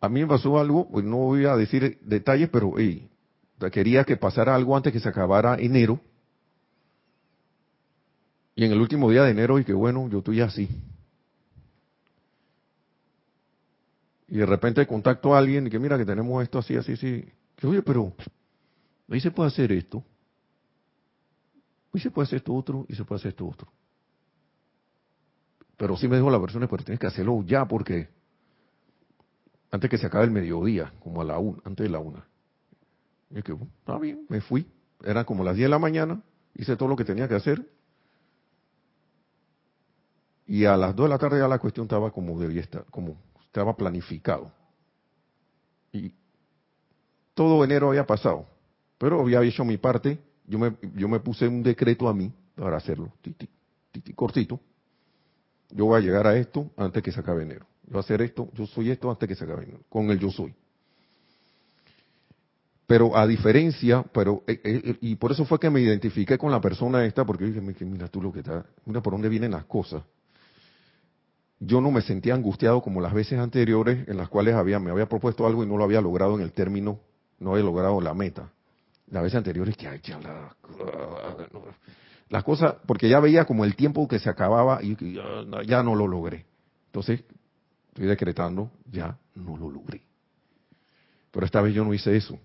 [0.00, 2.74] a mí me pasó algo, pues no voy a decir detalles, pero
[3.72, 6.00] quería que pasara algo antes que se acabara enero.
[8.54, 10.68] Y en el último día de enero, y que bueno, yo estoy así.
[14.28, 17.24] Y de repente contacto a alguien y que mira que tenemos esto así, así, así.
[17.56, 18.12] Que, oye, pero
[19.08, 20.04] ahí se puede hacer esto,
[21.92, 23.72] ahí se puede hacer esto otro, y se puede hacer esto otro.
[25.76, 28.08] Pero sí me dijo la persona, pero tienes que hacerlo ya porque
[29.70, 32.24] antes que se acabe el mediodía, como a la una, antes de la una.
[33.30, 34.66] Y que, está bien, me fui.
[35.04, 36.22] Eran como las 10 de la mañana,
[36.54, 37.64] hice todo lo que tenía que hacer.
[40.46, 43.16] Y a las 2 de la tarde ya la cuestión estaba como debía estar, como
[43.42, 44.50] estaba planificado.
[45.92, 46.12] Y
[47.34, 48.46] todo enero había pasado,
[48.96, 52.78] pero había hecho mi parte, yo me, yo me puse un decreto a mí para
[52.78, 53.48] hacerlo, titi,
[53.92, 54.58] titi, cortito.
[55.70, 57.66] Yo voy a llegar a esto antes que se acabe enero.
[57.88, 60.30] Yo voy a hacer esto, yo soy esto antes que se acabe con el yo
[60.30, 60.54] soy.
[62.86, 66.60] Pero a diferencia, pero eh, eh, y por eso fue que me identifiqué con la
[66.60, 70.02] persona esta, porque dije, mira tú lo que está, mira por dónde vienen las cosas.
[71.60, 75.08] Yo no me sentía angustiado como las veces anteriores en las cuales había, me había
[75.08, 77.00] propuesto algo y no lo había logrado en el término
[77.40, 78.50] no he logrado la meta.
[79.10, 80.54] La vez anterior es que, ay, ya la,
[82.28, 84.96] la cosa, porque ya veía como el tiempo que se acababa y
[85.66, 86.44] ya, no lo logré.
[86.86, 87.24] Entonces,
[87.98, 90.02] estoy decretando, ya no lo logré.
[91.32, 92.38] Pero esta vez yo no hice eso.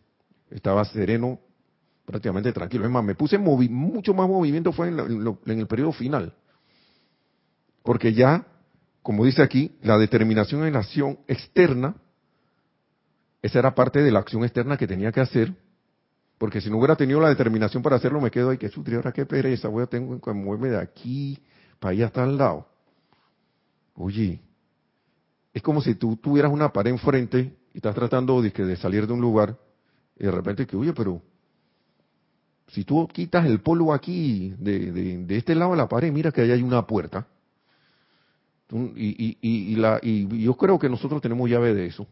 [0.50, 1.40] Estaba sereno,
[2.06, 2.86] prácticamente tranquilo.
[2.86, 6.34] Es más, me puse mucho más movimiento fue en, en el periodo final.
[7.84, 8.46] Porque ya,
[9.02, 11.96] como dice aquí, la determinación en la acción externa
[13.44, 15.54] esa era parte de la acción externa que tenía que hacer,
[16.38, 19.12] Porque si no hubiera tenido la determinación para hacerlo, me quedo ahí, que chutri, ahora
[19.12, 21.38] qué pereza, voy a tener que moverme de aquí
[21.80, 22.68] para allá hasta al lado.
[23.96, 24.42] Oye,
[25.54, 29.22] es como si tú tuvieras una pared enfrente y estás tratando de, salir de un
[29.22, 29.58] lugar
[30.18, 31.22] y de repente que, oye, pero
[32.68, 36.42] si tú quitas el polvo aquí de, de, este lado de la pared, mira que
[36.42, 37.28] ahí hay una puerta.
[38.96, 42.08] Y, y, la, y yo creo que nosotros tenemos llave de eso.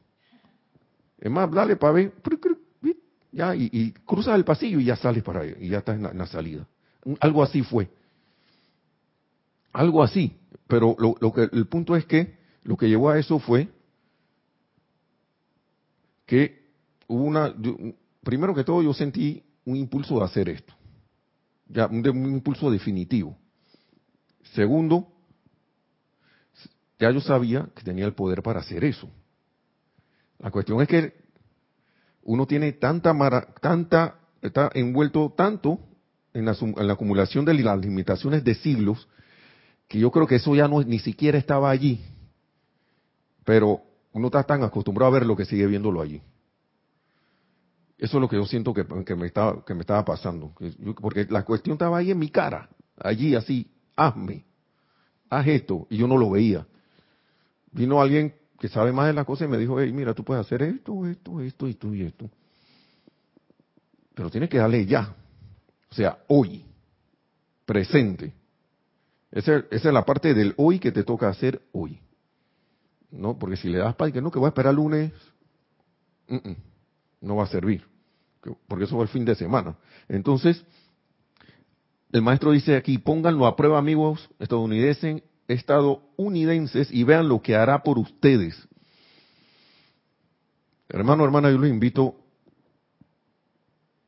[1.17, 2.13] Es más, dale para ver,
[3.31, 6.27] ya, y, cruzas el pasillo y ya sales para ahí, y ya estás en la,
[6.27, 6.67] salida.
[7.19, 7.89] Algo así fue.
[9.73, 10.37] Algo así.
[10.67, 13.69] Pero lo, lo que, el punto es que lo que llevó a eso fue
[16.25, 16.71] que
[17.07, 17.53] hubo una,
[18.23, 20.73] primero que todo yo sentí un impulso de hacer esto,
[21.67, 23.37] ya un, un impulso definitivo.
[24.53, 25.07] Segundo,
[26.99, 29.09] ya yo sabía que tenía el poder para hacer eso.
[30.39, 31.13] La cuestión es que
[32.23, 33.13] uno tiene tanta,
[33.59, 35.79] tanta, está envuelto tanto
[36.33, 39.07] en la, en la, acumulación de las limitaciones de siglos,
[39.87, 42.01] que yo creo que eso ya no ni siquiera estaba allí.
[43.43, 43.81] Pero
[44.13, 46.21] uno está tan acostumbrado a ver lo que sigue viéndolo allí.
[47.97, 48.83] Eso es lo que yo siento que,
[49.15, 50.53] me, estaba, que me estaba pasando.
[50.99, 52.67] Porque la cuestión estaba ahí en mi cara,
[52.97, 54.43] allí así, hazme,
[55.29, 56.65] haz esto, y yo no lo veía.
[57.71, 60.45] Vino alguien que sabe más de las cosas y me dijo, hey, mira, tú puedes
[60.45, 62.29] hacer esto, esto, esto, y tú y esto.
[64.15, 65.15] Pero tienes que darle ya.
[65.89, 66.65] O sea, hoy,
[67.65, 68.33] presente.
[69.31, 71.99] Esa, esa es la parte del hoy que te toca hacer hoy.
[73.11, 73.37] ¿No?
[73.37, 75.11] Porque si le das para que no, que voy a esperar lunes,
[77.19, 77.85] no va a servir
[78.67, 79.75] porque eso fue el fin de semana.
[80.09, 80.63] Entonces,
[82.11, 87.83] el maestro dice aquí, pónganlo a prueba amigos estadounidenses, estadounidenses y vean lo que hará
[87.83, 88.67] por ustedes.
[90.89, 92.15] Hermano, hermana, yo les invito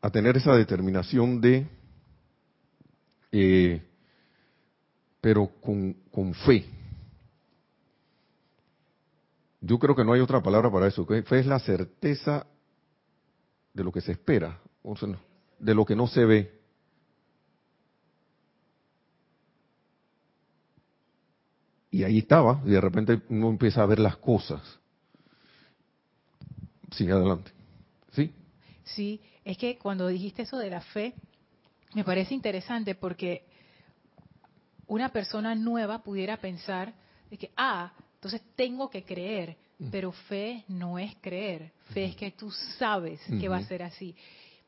[0.01, 1.67] a tener esa determinación de,
[3.31, 3.81] eh,
[5.21, 6.65] pero con, con fe.
[9.65, 11.05] Yo creo que no hay otra palabra para eso.
[11.05, 12.45] Fe es la certeza
[13.73, 14.59] de lo que se espera,
[15.57, 16.59] de lo que no se ve.
[21.91, 24.79] Y ahí estaba, y de repente uno empieza a ver las cosas.
[26.91, 27.51] Sigue adelante.
[28.11, 28.33] ¿Sí?
[28.83, 31.13] Sí, es que cuando dijiste eso de la fe,
[31.93, 33.45] me parece interesante porque
[34.87, 36.93] una persona nueva pudiera pensar
[37.29, 37.93] de que, ah,
[38.23, 39.57] entonces tengo que creer.
[39.91, 42.49] Pero fe no es creer, fe es que tú
[42.79, 44.15] sabes que va a ser así.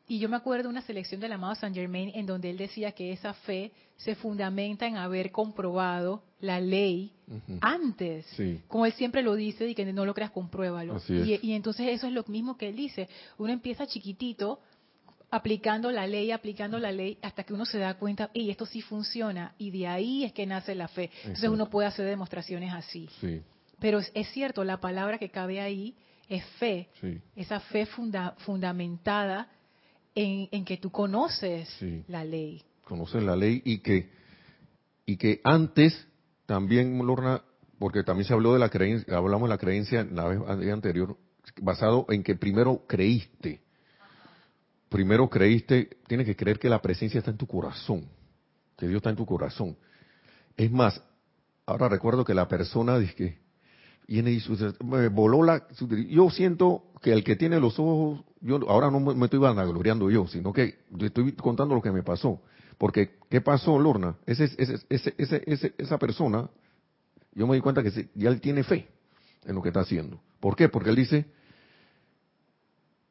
[0.10, 2.91] Y yo me acuerdo de una selección del amado Saint Germain en donde él decía
[2.91, 7.14] que esa fe se fundamenta en haber comprobado la ley
[7.62, 8.26] antes.
[8.68, 11.01] Como él siempre lo dice, y que no lo creas, compruébalo.
[11.08, 13.08] Y, y, entonces eso es lo mismo que él dice.
[13.38, 14.60] Uno empieza chiquitito
[15.36, 18.82] aplicando la ley, aplicando la ley, hasta que uno se da cuenta, y esto sí
[18.82, 19.54] funciona.
[19.58, 21.12] Y de ahí es que nace la fe.
[21.24, 23.10] Entonces uno puede hacer demostraciones así.
[23.20, 23.42] Sí.
[23.80, 25.96] Pero es, cierto, la palabra que cabe ahí
[26.30, 26.90] es fe.
[27.36, 27.86] Esa fe
[28.38, 29.50] fundamentada
[30.16, 31.70] en, que tú conoces
[32.08, 32.64] la ley.
[32.84, 34.10] Conoces la ley y que,
[35.06, 36.08] y que antes
[36.46, 37.44] también, Lorna,
[37.80, 41.18] porque también se habló de la creencia, hablamos de la creencia en la vez anterior,
[41.62, 43.64] basado en que primero creíste.
[44.96, 48.06] Primero creíste, tienes que creer que la presencia está en tu corazón,
[48.78, 49.76] que Dios está en tu corazón.
[50.56, 51.04] Es más,
[51.66, 53.38] ahora recuerdo que la persona dice
[54.08, 55.68] y me voló la...
[56.08, 60.28] Yo siento que el que tiene los ojos, yo ahora no me estoy vanagloriando yo,
[60.28, 62.41] sino que estoy contando lo que me pasó.
[62.78, 64.16] Porque, ¿qué pasó, Lorna?
[64.26, 64.50] Ese,
[64.88, 66.50] ese, esa persona,
[67.34, 68.88] yo me di cuenta que ya él tiene fe
[69.43, 70.22] en lo que está haciendo.
[70.39, 70.70] ¿Por qué?
[70.70, 71.26] Porque él dice,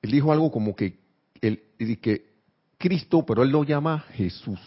[0.00, 1.03] él dijo algo como que,
[1.78, 2.34] él, que
[2.78, 4.60] Cristo, pero él lo llama Jesús.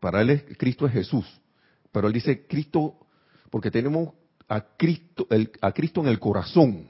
[0.00, 1.26] Para él es, Cristo es Jesús.
[1.90, 2.96] Pero él dice Cristo,
[3.50, 4.14] porque tenemos
[4.48, 5.26] a Cristo,
[5.60, 6.86] a Cristo en el corazón.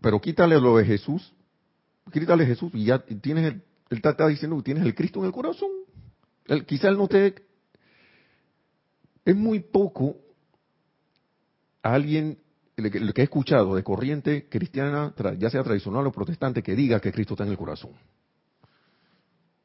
[0.00, 1.32] Pero quítale lo de Jesús,
[2.12, 5.32] quítale Jesús y ya tienes, el, él está diciendo que tienes el Cristo en el
[5.32, 5.70] corazón.
[6.46, 7.34] Él, quizá él no te...
[9.24, 10.16] Es muy poco
[11.82, 12.38] alguien
[12.82, 17.34] que he escuchado de corriente cristiana, ya sea tradicional o protestante, que diga que Cristo
[17.34, 17.90] está en el corazón.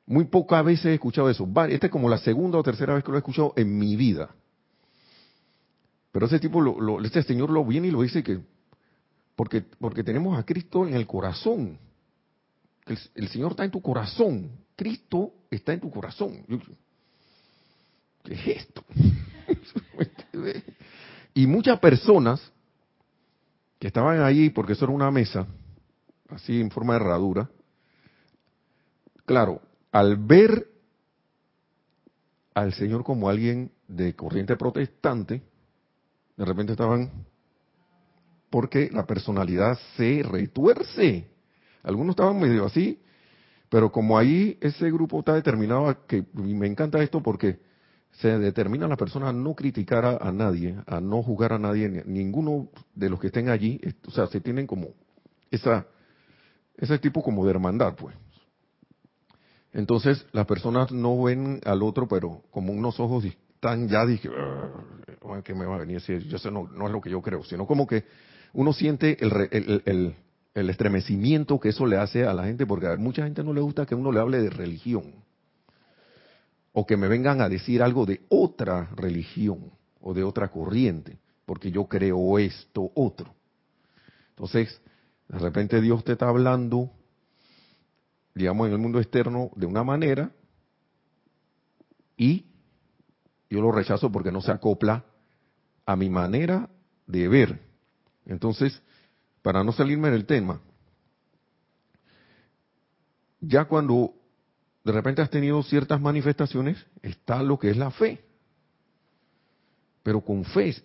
[0.07, 1.47] Muy pocas veces he escuchado eso.
[1.69, 4.29] Esta es como la segunda o tercera vez que lo he escuchado en mi vida.
[6.11, 8.39] Pero ese tipo, lo, este señor lo viene y lo dice que
[9.35, 11.77] porque, porque tenemos a Cristo en el corazón.
[13.15, 14.49] El, Señor está en tu corazón.
[14.75, 16.45] Cristo está en tu corazón.
[18.23, 18.83] ¿Qué es esto?
[21.33, 22.51] y muchas personas
[23.87, 25.47] estaban allí, porque eso era una mesa,
[26.29, 27.49] así en forma de herradura,
[29.25, 29.61] claro,
[29.91, 30.67] al ver
[32.53, 35.41] al Señor como alguien de corriente protestante,
[36.37, 37.11] de repente estaban,
[38.49, 41.27] porque la personalidad se retuerce.
[41.83, 43.01] Algunos estaban medio así,
[43.69, 47.59] pero como ahí ese grupo está determinado a que, y me encanta esto porque
[48.19, 52.69] se determina la persona a no criticar a, nadie, a no juzgar a nadie, ninguno
[52.93, 54.89] de los que estén allí, o sea, se tienen como
[55.51, 55.85] esa,
[56.77, 58.15] ese tipo como de hermandad, pues.
[59.73, 64.29] Entonces las personas no ven al otro, pero como unos ojos están ya dije,
[65.43, 66.19] ¿qué me va a venir a decir?
[66.29, 68.05] Yo sé, no, es lo que yo creo, sino como que
[68.53, 70.15] uno siente el, el,
[70.53, 73.59] el, estremecimiento que eso le hace a la gente, porque a mucha gente no le
[73.59, 75.25] gusta que uno le hable de religión,
[76.77, 79.71] o que me vengan a decir algo de otra religión
[80.01, 83.33] o de otra corriente, porque yo creo esto otro.
[84.31, 84.81] Entonces,
[85.29, 86.91] de repente Dios te está hablando
[88.35, 90.29] digamos, en el mundo externo de una manera
[92.17, 92.45] y
[93.49, 95.05] yo lo rechazo porque no se acopla
[95.85, 96.69] a mi manera
[97.07, 97.61] de ver.
[98.25, 98.81] Entonces,
[99.41, 100.59] para no salirme del tema,
[103.39, 104.13] ya cuando
[104.85, 108.23] de repente has tenido ciertas manifestaciones, está lo que es la fe.
[110.03, 110.75] Pero con fe.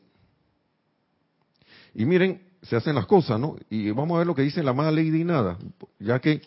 [1.94, 3.56] Y miren, se hacen las cosas, ¿no?
[3.68, 5.58] Y vamos a ver lo que dice la ley de nada,
[5.98, 6.40] ya que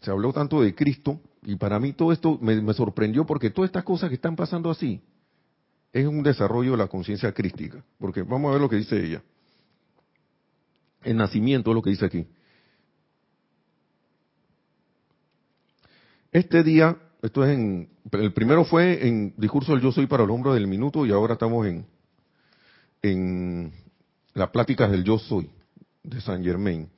[0.00, 3.84] se habló tanto de Cristo y para mí todo esto me, sorprendió porque todas estas
[3.84, 5.02] cosas que están pasando así
[5.92, 7.84] es un desarrollo de la conciencia crística.
[7.98, 9.22] Porque vamos a ver lo que dice ella.
[11.02, 12.26] El nacimiento es lo que dice aquí.
[16.34, 20.30] Este día, esto es en, el primero fue en discurso del yo soy para el
[20.30, 21.86] hombro del minuto y ahora estamos en,
[23.02, 23.72] en
[24.34, 25.48] las pláticas del yo soy
[26.02, 26.88] de San Germain.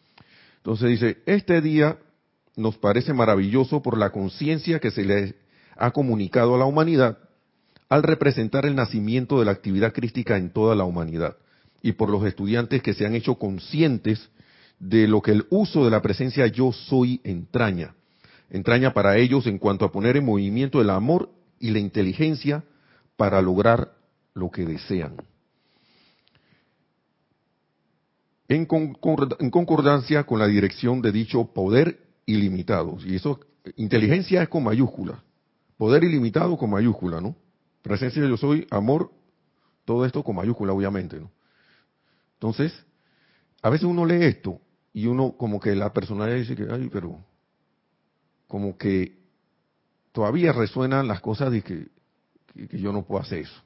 [0.57, 1.99] Entonces dice, este día
[2.57, 5.35] nos parece maravilloso por la conciencia que se le
[5.77, 7.19] ha comunicado a la humanidad
[7.91, 11.37] al representar el nacimiento de la actividad crística en toda la humanidad
[11.83, 14.31] y por los estudiantes que se han hecho conscientes
[14.79, 17.95] de lo que el uso de la presencia yo soy entraña.
[18.51, 22.65] Entraña para ellos en cuanto a poner en movimiento el amor y la inteligencia
[23.17, 23.93] para lograr
[24.35, 25.17] lo que desean.
[28.49, 33.05] En, concordancia con la dirección de dicho poder ilimitados.
[33.05, 33.41] Y eso,
[33.77, 35.23] inteligencia es con mayúscula.
[35.77, 37.35] Poder ilimitado con mayúscula, ¿no?
[37.83, 39.11] Presencia yo soy, amor,
[39.85, 41.31] todo esto con mayúscula, obviamente, ¿no?
[42.35, 42.73] Entonces,
[43.63, 44.61] a veces uno lee esto
[44.93, 47.19] y uno como que la personalidad dice que, ay, pero
[48.47, 49.19] como que
[50.13, 51.89] todavía resuenan las cosas de que,
[52.73, 53.63] yo no puedo hacer eso.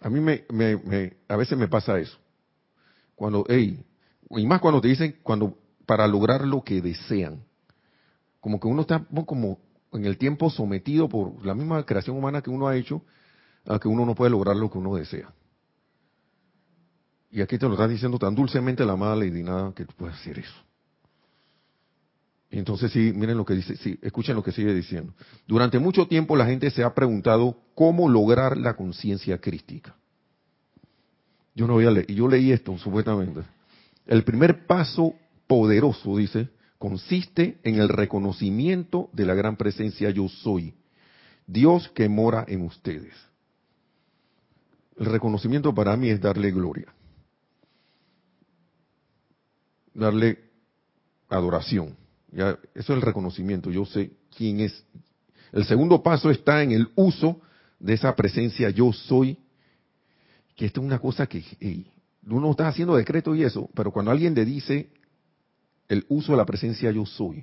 [0.00, 2.18] A mí me, me, a veces me pasa eso.
[3.14, 3.82] Cuando, hey,
[4.30, 5.56] y más cuando te dicen, cuando,
[5.86, 7.46] para lograr lo que desean
[8.46, 9.58] como que uno está como
[9.92, 13.02] en el tiempo sometido por la misma creación humana que uno ha hecho
[13.66, 15.34] a que uno no puede lograr lo que uno desea.
[17.32, 20.14] Y aquí te lo está diciendo tan dulcemente la amada Lady Nada que tú puedes
[20.14, 20.54] hacer eso.
[22.50, 25.12] Entonces sí, miren lo que dice, sí, escuchen lo que sigue diciendo.
[25.46, 29.96] Durante mucho tiempo la gente se ha preguntado cómo lograr la conciencia crística.
[31.54, 33.42] Yo no voy a leer, y yo leí esto supuestamente.
[34.06, 35.14] El primer paso
[35.46, 40.74] poderoso, dice, consiste en el reconocimiento de la gran presencia yo soy,
[41.46, 43.14] Dios que mora en ustedes.
[44.98, 46.92] El reconocimiento para mí es darle gloria,
[49.92, 50.38] darle
[51.28, 51.96] adoración.
[52.36, 54.84] Ya, eso es el reconocimiento, yo sé quién es.
[55.52, 57.40] El segundo paso está en el uso
[57.78, 59.38] de esa presencia yo soy,
[60.54, 61.42] que esto es una cosa que
[62.28, 64.90] uno está haciendo decreto y eso, pero cuando alguien le dice
[65.88, 67.42] el uso de la presencia yo soy.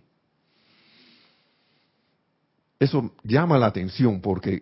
[2.78, 4.62] Eso llama la atención porque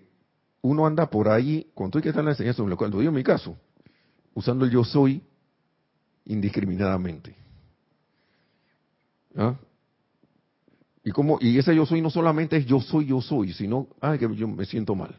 [0.61, 3.23] uno anda por ahí, cuando hay que estar en la enseñanza, cuando digo en mi
[3.23, 3.57] caso,
[4.33, 5.21] usando el yo soy
[6.23, 7.35] indiscriminadamente.
[9.35, 9.57] ¿Ah?
[11.03, 14.19] Y como y ese yo soy no solamente es yo soy, yo soy, sino, ay,
[14.19, 15.15] que yo me siento mal.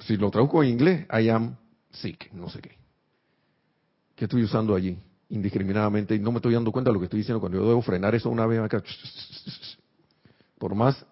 [0.00, 1.56] Si lo traduzco en inglés, I am
[1.90, 2.76] sick, no sé qué.
[4.14, 4.98] ¿Qué estoy usando allí?
[5.28, 7.82] indiscriminadamente y no me estoy dando cuenta de lo que estoy diciendo cuando yo debo
[7.82, 8.82] frenar eso una vez acá.
[10.58, 11.04] Por más,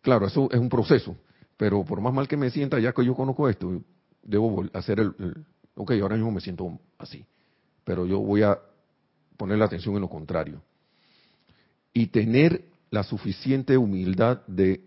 [0.00, 1.16] claro, eso es un proceso,
[1.56, 3.82] pero por más mal que me sienta, ya que yo conozco esto,
[4.22, 7.24] debo hacer el, ok, ahora mismo me siento así,
[7.84, 8.58] pero yo voy a
[9.36, 10.60] poner la atención en lo contrario.
[11.94, 14.84] Y tener la suficiente humildad de,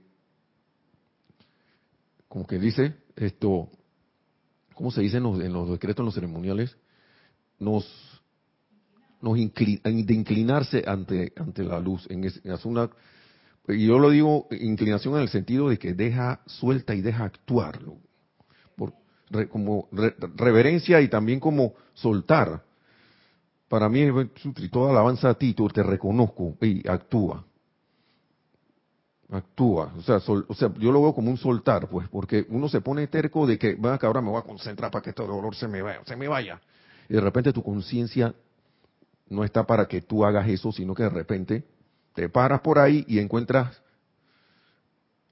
[2.27, 3.69] como que dice esto,
[4.75, 6.77] ¿cómo se dice en los, en los decretos, en los ceremoniales?
[7.59, 7.85] nos
[9.19, 12.05] nos de inclinarse ante, ante la luz.
[12.09, 12.29] En,
[12.65, 12.89] una,
[13.67, 17.97] y yo lo digo inclinación en el sentido de que deja suelta y deja actuarlo.
[18.75, 18.93] Por,
[19.49, 19.89] como
[20.35, 22.63] reverencia y también como soltar.
[23.67, 24.07] Para mí,
[24.71, 27.45] toda alabanza a ti, te reconozco y actúa.
[29.29, 29.93] Actúa.
[29.97, 33.07] O sea, o sea, yo lo veo como un soltar, pues, porque uno se pone
[33.07, 35.67] terco de que, va que ahora me voy a concentrar para que este dolor se
[35.67, 36.61] me vaya, se me vaya.
[37.09, 38.33] Y de repente tu conciencia
[39.29, 41.65] no está para que tú hagas eso, sino que de repente
[42.13, 43.81] te paras por ahí y encuentras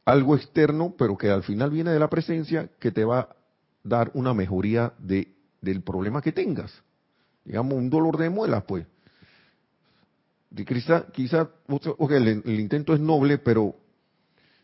[0.03, 3.35] algo externo, pero que al final viene de la presencia que te va a
[3.83, 6.83] dar una mejoría de, del problema que tengas.
[7.45, 8.85] Digamos, un dolor de muelas, pues.
[10.55, 11.49] Quizá, quizá
[12.09, 13.75] el, intento es noble, pero,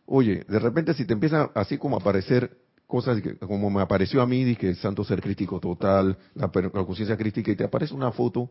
[0.05, 2.57] oye, de repente si te empieza así como a aparecer
[2.87, 7.51] cosas como me apareció a mí, que santo ser crítico total, la, la conciencia crítica,
[7.51, 8.49] y te aparece una foto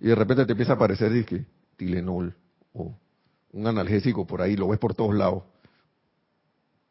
[0.00, 1.44] y de repente te empieza a aparecer dije,
[1.76, 2.34] Tilenol
[2.72, 2.96] o
[3.52, 5.44] un analgésico por ahí, lo ves por todos lados.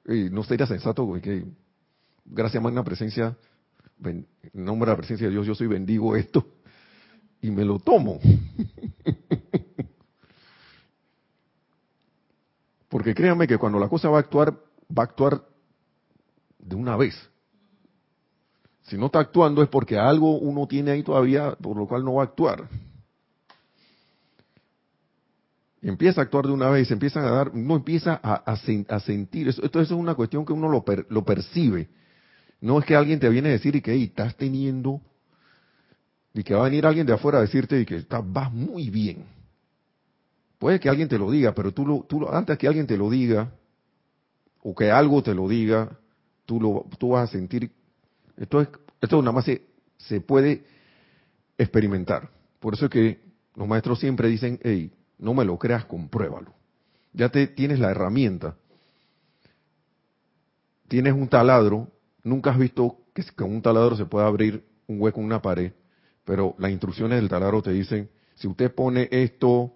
[0.06, 1.46] Y no sería sensato que
[2.26, 3.36] gracias a magna presencia,
[4.04, 6.46] en nombre de la presencia de Dios, yo soy bendigo esto
[7.42, 8.20] y me lo tomo.
[12.90, 15.44] Porque créanme que cuando la cosa va a actuar, va a actuar
[16.58, 17.16] de una vez.
[18.84, 22.16] Si no está actuando es porque algo uno tiene ahí todavía por lo cual no
[22.16, 22.68] va a actuar
[25.82, 28.56] empieza a actuar de una vez, se empiezan a dar, uno empieza a,
[29.00, 31.88] sentir, esto, es una cuestión que uno lo, lo, percibe.
[32.62, 35.02] No es que alguien te viene a decir y que estás teniendo,
[36.34, 38.90] y que va a venir alguien de afuera a decirte y que estás, vas muy
[38.90, 39.26] bien.
[40.58, 43.10] Puede que alguien te lo diga, pero tú, lo, tú antes que alguien te lo
[43.10, 43.52] diga,
[44.62, 45.98] o que algo te lo diga,
[46.46, 47.72] tú, lo, tú vas a sentir,
[48.38, 48.68] esto es,
[49.02, 49.64] esto nada más se,
[49.98, 50.64] se puede
[51.58, 52.30] experimentar.
[52.60, 53.20] Por eso es que
[53.56, 56.54] los maestros siempre dicen, hey, no me lo creas, compruébalo.
[57.14, 58.56] Ya te tienes la herramienta.
[60.88, 61.88] Tienes un taladro,
[62.24, 65.72] nunca has visto que con un taladro se puede abrir un hueco en una pared,
[66.26, 69.74] pero las instrucciones del taladro te dicen, si usted pone esto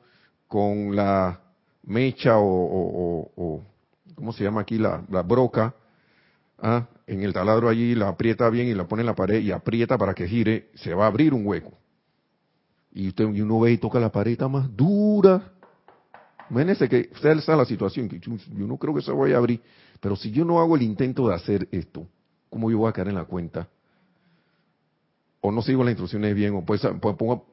[0.47, 1.41] con la
[1.83, 3.63] mecha o,
[4.15, 4.77] ¿cómo se llama aquí?
[4.77, 5.75] La, broca,
[6.59, 6.87] ¿ah?
[7.07, 9.97] en el taladro allí la aprieta bien y la pone en la pared y aprieta
[9.97, 11.77] para que gire, se va a abrir un hueco
[12.93, 15.51] y, usted, y uno ve y toca la pared más dura.
[16.49, 19.61] Imagínense que usted en la situación, que yo, no creo que se vaya a abrir,
[19.99, 22.07] pero si yo no hago el intento de hacer esto,
[22.49, 23.67] ¿cómo yo voy a caer en la cuenta?
[25.45, 27.45] O no sigo las instrucciones bien, o pues, pues pongo,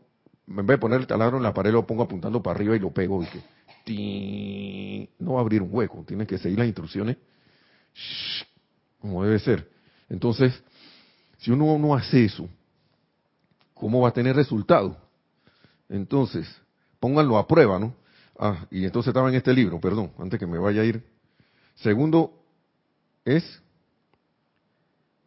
[0.47, 2.79] en vez de poner el taladro en la pared, lo pongo apuntando para arriba y
[2.79, 7.17] lo pego y que no va a abrir un hueco, tiene que seguir las instrucciones
[9.01, 9.69] como debe ser.
[10.09, 10.63] Entonces,
[11.39, 12.49] si uno no hace eso,
[13.75, 14.97] ¿cómo va a tener resultado?
[15.89, 16.47] Entonces,
[17.01, 17.95] pónganlo a prueba, ¿no?
[18.39, 21.03] Ah, y entonces estaba en este libro, perdón, antes que me vaya a ir.
[21.75, 22.33] Segundo
[23.25, 23.61] es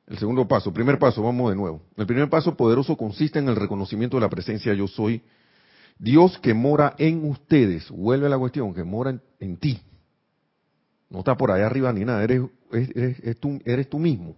[0.08, 0.74] el segundo paso.
[0.74, 1.82] Primer paso, vamos de nuevo.
[1.96, 5.22] El primer paso poderoso consiste en el reconocimiento de la presencia yo soy.
[5.98, 7.90] Dios que mora en ustedes.
[7.90, 9.82] Vuelve a la cuestión, que mora en, ti.
[11.10, 12.42] No está por allá arriba ni nada, eres,
[12.72, 14.36] eres, tú, eres tú mismo.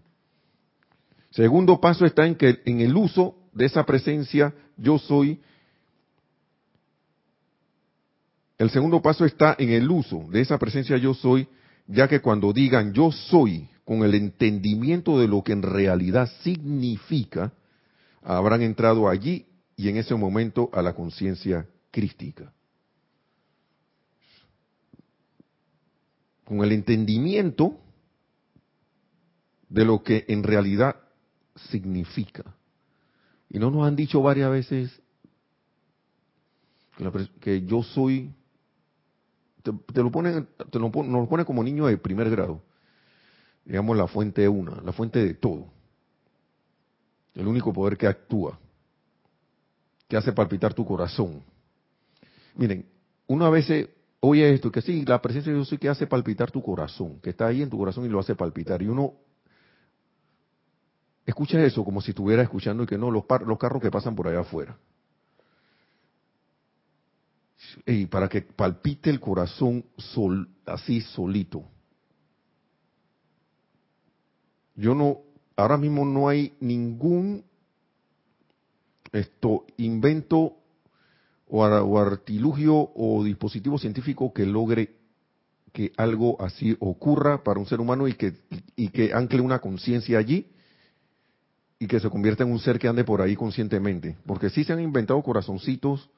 [1.31, 5.39] Segundo paso está en que en el uso de esa presencia yo soy
[8.57, 11.47] El segundo paso está en el uso de esa presencia yo soy,
[11.87, 17.53] ya que cuando digan yo soy con el entendimiento de lo que en realidad significa,
[18.23, 22.51] habrán entrado allí y en ese momento a la conciencia crística.
[26.43, 27.79] Con el entendimiento
[29.69, 30.95] de lo que en realidad
[31.69, 32.43] significa.
[33.49, 35.01] Y no nos han dicho varias veces
[37.41, 38.33] que, yo soy
[39.71, 42.61] te, lo ponen, te lo, nos lo pone como niño de primer grado.
[43.63, 45.67] Digamos la fuente de una, la fuente de todo.
[47.33, 48.59] El único poder que actúa,
[50.07, 51.41] que hace palpitar tu corazón.
[52.55, 52.85] Miren,
[53.27, 53.67] una vez
[54.19, 57.31] oye esto, que sí, la presencia de Dios sí que hace palpitar tu corazón, que
[57.31, 58.81] está ahí en tu corazón y lo hace palpitar.
[58.81, 59.15] Y uno
[61.25, 64.27] escucha eso como si estuviera escuchando y que no, los, los carros que pasan por
[64.27, 64.77] allá afuera
[67.85, 71.63] y para que palpite el corazón sol, así solito.
[74.75, 75.19] Yo no,
[75.55, 77.43] ahora mismo no hay ningún
[79.11, 80.57] esto invento
[81.47, 84.95] o, artilugio o dispositivo científico que logre
[85.71, 88.33] que algo así ocurra para un ser humano y que,
[88.75, 90.47] y que ancle una conciencia allí
[91.79, 94.17] y que se convierta en un ser que ande por ahí conscientemente.
[94.25, 96.09] Porque sí se han inventado corazoncitos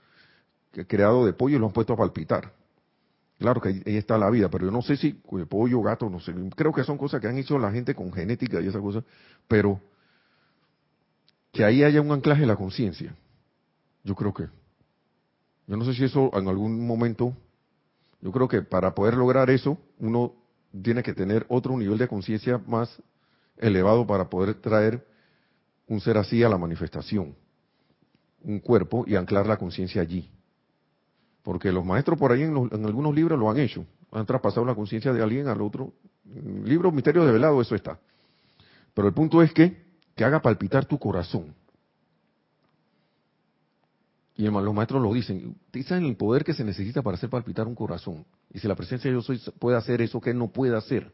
[0.87, 2.53] creados de pollo y lo han puesto a palpitar.
[3.39, 6.33] Claro que ahí, está la vida, pero yo no sé si pollo, gato, no sé.
[6.55, 9.03] Creo que son cosas que han hecho la gente con genética y esas cosas,
[9.47, 9.79] pero
[11.51, 13.15] que ahí haya un anclaje de la conciencia.
[14.03, 14.47] Yo creo que.
[15.67, 17.35] Yo no sé si eso en algún momento.
[18.21, 20.33] Yo creo que para poder lograr eso, uno
[20.81, 23.01] tiene que tener otro nivel de conciencia más
[23.57, 25.05] elevado para poder traer
[25.87, 27.35] un ser así a la manifestación,
[28.41, 30.29] un cuerpo y anclar la conciencia allí.
[31.47, 35.13] Porque los maestros por ahí en, algunos libros lo han hecho, han traspasado la conciencia
[35.13, 35.93] de alguien al otro.
[36.65, 37.97] Libro Misterio de Velado, eso está.
[38.93, 39.81] Pero el punto es que,
[40.13, 41.55] que haga palpitar tu corazón.
[44.35, 47.75] Y los maestros lo dicen, dicen el poder que se necesita para hacer palpitar un
[47.75, 48.25] corazón.
[48.53, 51.13] Y si la presencia de yo soy puede hacer eso que él no puede hacer.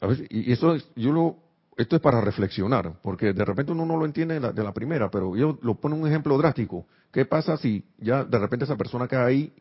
[0.00, 1.36] A y eso yo lo
[1.76, 5.36] esto es para reflexionar, porque de repente uno no lo entiende de la, primera, pero
[5.36, 6.86] yo lo pongo un ejemplo drástico.
[7.10, 9.52] ¿Qué pasa si ya de repente esa persona cae ahí?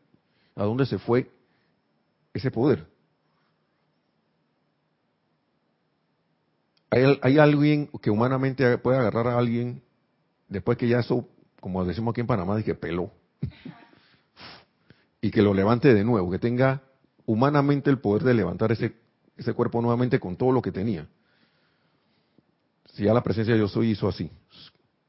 [0.56, 1.32] ¿A dónde se fue
[2.34, 2.86] ese poder?
[6.90, 9.82] ¿Hay, hay alguien que humanamente puede agarrar a alguien
[10.50, 11.26] después que ya eso,
[11.62, 13.12] como decimos aquí en Panamá, de que peló,
[15.22, 16.82] y que lo levante de nuevo, que tenga
[17.26, 18.98] humanamente el poder de levantar ese,
[19.38, 21.08] ese cuerpo nuevamente con todo lo que tenía?
[22.94, 24.30] Si ya la presencia de yo soy hizo así,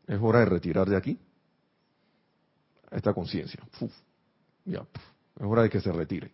[0.07, 1.19] es hora de retirar de aquí
[2.91, 3.61] esta conciencia.
[4.65, 4.87] Ya,
[5.37, 6.31] es hora de que se retire.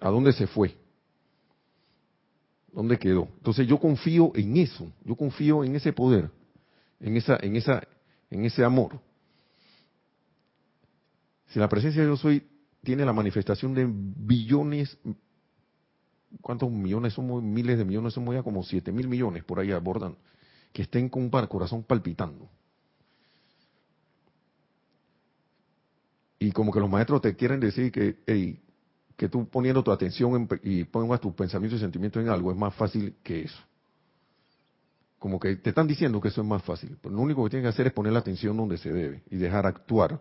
[0.00, 0.76] ¿A dónde se fue?
[2.72, 3.28] ¿Dónde quedó?
[3.36, 6.30] Entonces yo confío en eso, yo confío en ese poder,
[7.00, 7.82] en esa, en esa,
[8.30, 9.00] en ese amor.
[11.48, 12.46] Si la presencia de yo soy
[12.82, 14.98] tiene la manifestación de billones,
[16.40, 17.42] ¿cuántos millones somos?
[17.42, 20.16] Miles de millones, somos ya como siete mil millones por ahí abordan,
[20.72, 22.48] que estén con un corazón palpitando.
[26.38, 28.16] Y como que los maestros te quieren decir que,
[29.16, 32.74] que tú poniendo tu atención y pongas tus pensamientos y sentimientos en algo es más
[32.74, 33.58] fácil que eso.
[35.18, 36.98] Como que te están diciendo que eso es más fácil.
[37.00, 39.36] Pero lo único que tienes que hacer es poner la atención donde se debe y
[39.36, 40.20] dejar actuar.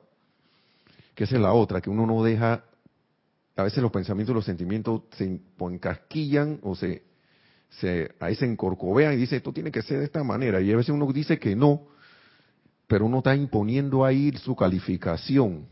[1.14, 2.64] Que esa es la otra, que uno no deja
[3.55, 7.03] a veces los pensamientos los sentimientos se encasquillan o se,
[7.69, 10.59] se, ahí se encorcovean y dice, esto tiene que ser de esta manera.
[10.61, 11.87] Y a veces uno dice que no,
[12.87, 15.67] pero uno está imponiendo ahí su calificación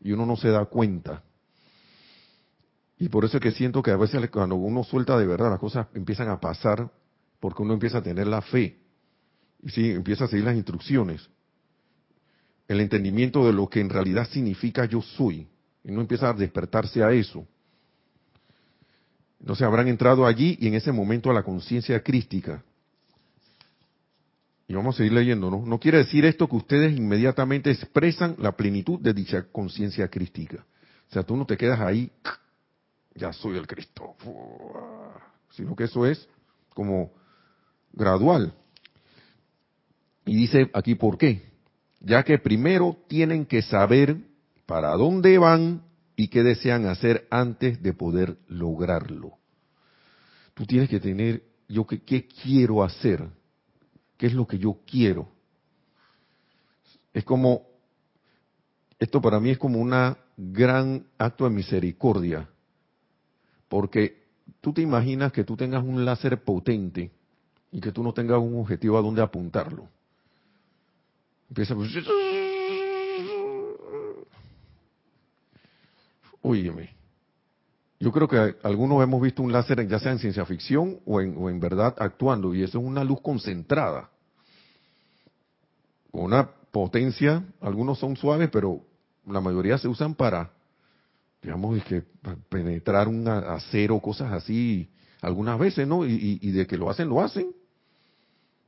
[0.00, 1.22] y uno no se da cuenta.
[2.98, 5.58] Y por eso es que siento que a veces cuando uno suelta de verdad las
[5.58, 6.90] cosas empiezan a pasar
[7.40, 8.78] porque uno empieza a tener la fe
[9.62, 11.28] y sí, empieza a seguir las instrucciones.
[12.68, 15.48] El entendimiento de lo que en realidad significa yo soy
[15.86, 17.46] y no empieza a despertarse a eso.
[19.38, 22.64] Entonces habrán entrado allí y en ese momento a la conciencia crística.
[24.66, 25.64] Y vamos a seguir leyendo, ¿no?
[25.64, 30.66] No quiere decir esto que ustedes inmediatamente expresan la plenitud de dicha conciencia crística.
[31.08, 32.10] O sea, tú no te quedas ahí,
[33.14, 34.16] ya soy el Cristo,
[35.52, 36.28] sino que eso es
[36.74, 37.12] como
[37.92, 38.52] gradual.
[40.24, 41.48] Y dice aquí por qué.
[42.00, 44.16] Ya que primero tienen que saber
[44.66, 45.82] para dónde van
[46.16, 49.34] y qué desean hacer antes de poder lograrlo.
[50.54, 53.28] Tú tienes que tener, yo qué, qué quiero hacer,
[54.16, 55.28] qué es lo que yo quiero.
[57.12, 57.62] Es como,
[58.98, 62.48] esto para mí es como un gran acto de misericordia,
[63.68, 64.24] porque
[64.60, 67.10] tú te imaginas que tú tengas un láser potente
[67.70, 69.88] y que tú no tengas un objetivo a dónde apuntarlo.
[71.48, 71.92] Empieza pues,
[76.46, 76.94] Óyeme.
[77.98, 81.34] Yo creo que algunos hemos visto un láser ya sea en ciencia ficción o en,
[81.36, 84.10] o en verdad actuando, y eso es una luz concentrada.
[86.12, 88.80] Con una potencia, algunos son suaves, pero
[89.26, 90.52] la mayoría se usan para,
[91.42, 91.82] digamos,
[92.48, 94.88] penetrar un acero, cosas así,
[95.22, 96.06] algunas veces, ¿no?
[96.06, 97.50] Y, y, de que lo hacen, lo hacen.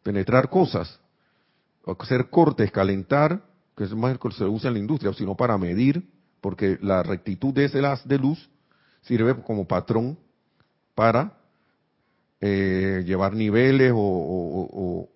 [0.03, 0.99] Penetrar cosas,
[1.87, 3.41] hacer cortes, calentar,
[3.77, 7.53] que es más que se usa en la industria, sino para medir porque la rectitud
[7.53, 8.49] de ese haz de luz
[9.03, 10.19] sirve como patrón
[10.95, 11.39] para
[12.41, 15.09] eh, llevar niveles o,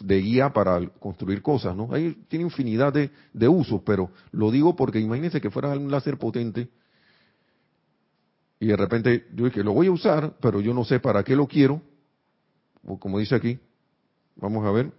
[0.00, 1.92] de guía para construir cosas, ¿no?
[1.92, 6.68] Ahí tiene infinidad de, usos, pero lo digo porque imagínense que fuera un láser potente
[8.58, 11.36] y de repente yo dije, lo voy a usar, pero yo no sé para qué
[11.36, 11.82] lo quiero,
[12.98, 13.58] como dice aquí,
[14.36, 14.90] vamos a ver,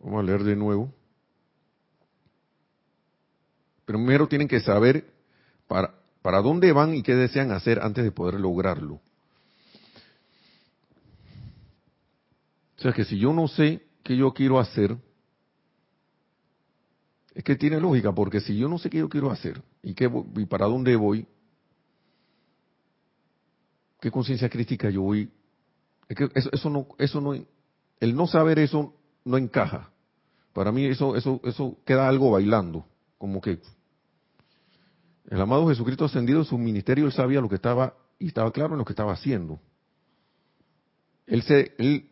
[0.00, 0.92] vamos a leer de nuevo.
[3.84, 5.12] Primero tienen que saber
[5.66, 9.00] para, para dónde van y qué desean hacer antes de poder lograrlo.
[12.82, 14.96] sea que si yo no sé qué yo quiero hacer,
[17.34, 20.10] es que tiene lógica, porque si yo no sé qué yo quiero hacer y, qué,
[20.36, 21.26] y para dónde voy,
[24.00, 25.30] qué conciencia crítica yo voy,
[26.08, 28.92] es que eso, eso, no, eso no, el no saber eso
[29.24, 29.90] no encaja.
[30.52, 32.84] Para mí eso, eso, eso queda algo bailando,
[33.22, 33.60] como que
[35.30, 38.74] el amado Jesucristo ascendido en su ministerio, él sabía lo que estaba y estaba claro
[38.74, 39.60] en lo que estaba haciendo.
[41.24, 42.10] Él se, él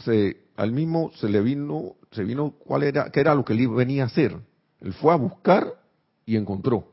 [0.00, 3.66] se, al mismo se le vino, se vino cuál era, qué era lo que él
[3.68, 4.38] venía a hacer.
[4.80, 5.80] Él fue a buscar
[6.26, 6.92] y encontró.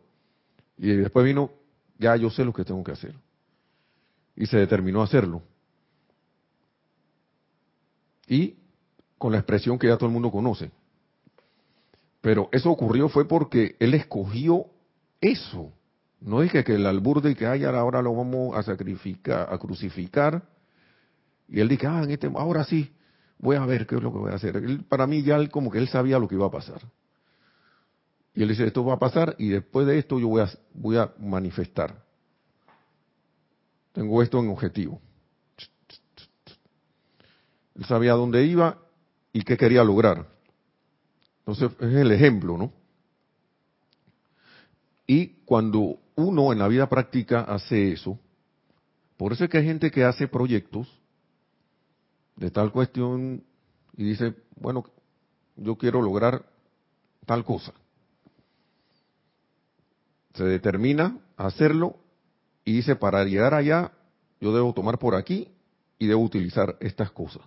[0.78, 1.52] Y después vino,
[1.98, 3.16] ya yo sé lo que tengo que hacer.
[4.34, 5.44] Y se determinó a hacerlo.
[8.28, 8.56] Y
[9.18, 10.72] con la expresión que ya todo el mundo conoce.
[12.22, 14.66] Pero eso ocurrió fue porque él escogió
[15.22, 15.74] eso.
[16.20, 20.44] No dije que el albur de que ay, ahora lo vamos a sacrificar, a crucificar.
[21.48, 22.94] Y él dije, ah, en este, ahora sí,
[23.38, 24.84] voy a ver qué es lo que voy a hacer.
[24.88, 26.82] para mí ya él, como que él sabía lo que iba a pasar.
[28.34, 30.98] Y él dice, esto va a pasar y después de esto yo voy a, voy
[30.98, 32.04] a manifestar.
[33.94, 35.02] Tengo esto en objetivo.
[37.76, 38.78] Él sabía dónde iba
[39.32, 40.28] y qué quería lograr.
[41.50, 42.72] Entonces, es el ejemplo, ¿no?
[45.08, 48.20] Y cuando uno en la vida práctica hace eso,
[49.18, 50.88] por eso es que hay gente que hace proyectos
[52.36, 53.44] de tal cuestión
[53.98, 54.86] y dice, bueno,
[55.56, 56.46] yo quiero lograr
[57.26, 57.74] tal cosa.
[60.36, 61.96] Se determina hacerlo
[62.64, 63.92] y dice, para llegar allá,
[64.40, 65.52] yo debo tomar por aquí
[65.98, 67.42] y debo utilizar estas cosas.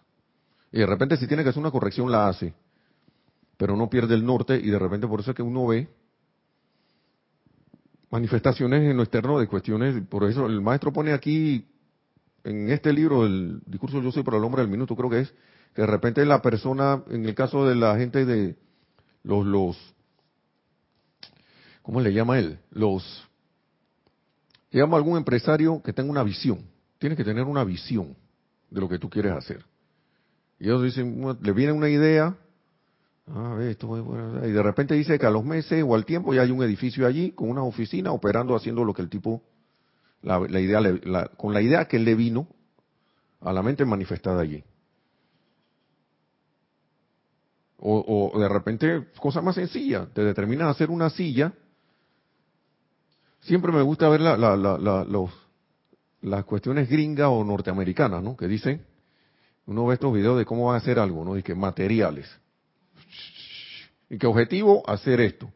[0.72, 2.52] Y de repente si tiene que hacer una corrección, la hace.
[3.62, 5.86] Pero no pierde el norte y de repente por eso es que uno ve
[8.10, 11.64] manifestaciones en lo externo de cuestiones, por eso el maestro pone aquí
[12.42, 15.34] en este libro, el discurso Yo soy para el hombre del minuto, creo que es,
[15.76, 18.56] que de repente la persona, en el caso de la gente de
[19.22, 19.94] los, los,
[21.82, 22.58] ¿cómo le llama él?
[22.72, 23.28] Los,
[24.72, 26.66] llama algún empresario que tenga una visión,
[26.98, 28.16] tiene que tener una visión
[28.70, 29.64] de lo que tú quieres hacer.
[30.58, 32.36] Y ellos dicen, le viene una idea,
[33.28, 36.50] Ah, esto y de repente dice que a los meses o al tiempo ya hay
[36.50, 39.42] un edificio allí con una oficina operando, haciendo lo que el tipo,
[40.22, 40.80] la, idea,
[41.36, 42.48] con la idea que le vino
[43.40, 44.64] a la mente manifestada allí.
[47.84, 51.52] O, de repente, cosa más sencilla, te determinas a hacer una silla.
[53.40, 55.30] Siempre me gusta ver la, los,
[56.20, 58.36] las cuestiones gringas o norteamericanas, ¿no?
[58.36, 58.84] Que dicen,
[59.66, 61.36] uno ve estos videos de cómo van a hacer algo, ¿no?
[61.36, 62.41] Y que materiales
[64.12, 64.82] ¿Y qué objetivo?
[64.86, 65.50] Hacer esto.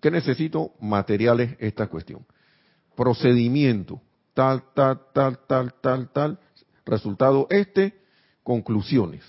[0.00, 0.72] ¿Qué necesito?
[0.80, 2.24] Materiales, esta cuestión.
[2.96, 4.00] Procedimiento,
[4.32, 6.40] tal, tal, tal, tal, tal, tal.
[6.86, 8.00] Resultado este,
[8.42, 9.22] conclusiones.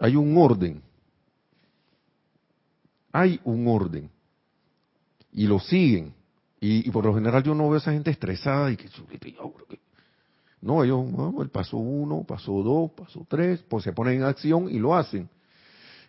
[0.00, 0.82] Hay un orden.
[3.12, 4.10] Hay un orden.
[5.32, 6.12] Y lo siguen.
[6.58, 8.88] Y, por lo general yo no veo a esa gente estresada y que...
[10.60, 11.06] No, ellos,
[11.40, 15.30] el paso uno, paso dos, paso tres, pues se ponen en acción y lo hacen.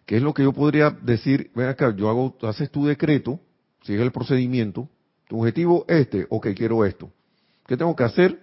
[0.06, 1.52] ¿Qué es lo que yo podría decir?
[1.56, 3.40] Ven acá, yo hago, haces tu decreto,
[3.84, 4.90] sigue el procedimiento,
[5.28, 7.12] tu objetivo este, ok, quiero esto.
[7.66, 8.40] ¿Qué tengo que hacer?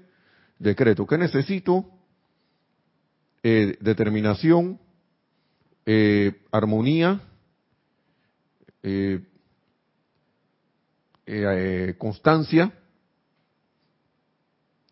[0.58, 1.06] Decreto.
[1.06, 1.84] ¿Qué necesito?
[3.42, 4.80] Eh, determinación,
[5.86, 7.20] eh, armonía,
[8.82, 9.20] eh,
[11.98, 12.72] constancia,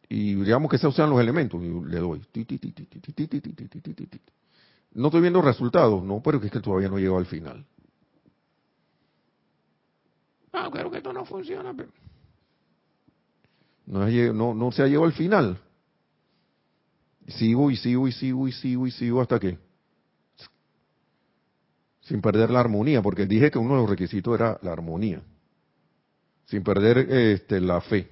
[0.08, 2.22] y digamos que esos sean los elementos, y le doy
[4.96, 7.66] no estoy viendo resultados, no, pero es que todavía no llegó al final.
[10.52, 11.74] Ah, claro que esto no funciona.
[11.76, 11.90] Pero...
[13.84, 15.60] No, no, se ha llegado al final.
[17.28, 19.58] Sigo y sigo y sigo y sigo y sigo hasta que.
[22.00, 25.20] Sin perder la armonía, porque dije que uno de los requisitos era la armonía.
[26.46, 28.08] Sin perder este, la fe.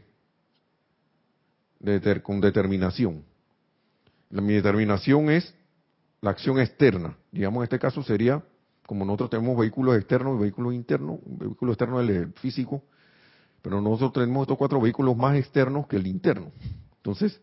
[2.23, 3.25] con determinación.
[4.29, 5.55] mi determinación es
[6.25, 7.19] la acción externa.
[7.31, 8.43] Digamos, en este caso sería,
[8.87, 12.83] como nosotros tenemos vehículos externos y vehículos internos, un vehículo externo es el físico,
[13.61, 16.51] pero nosotros tenemos estos cuatro vehículos más externos que el interno.
[16.97, 17.39] Entonces,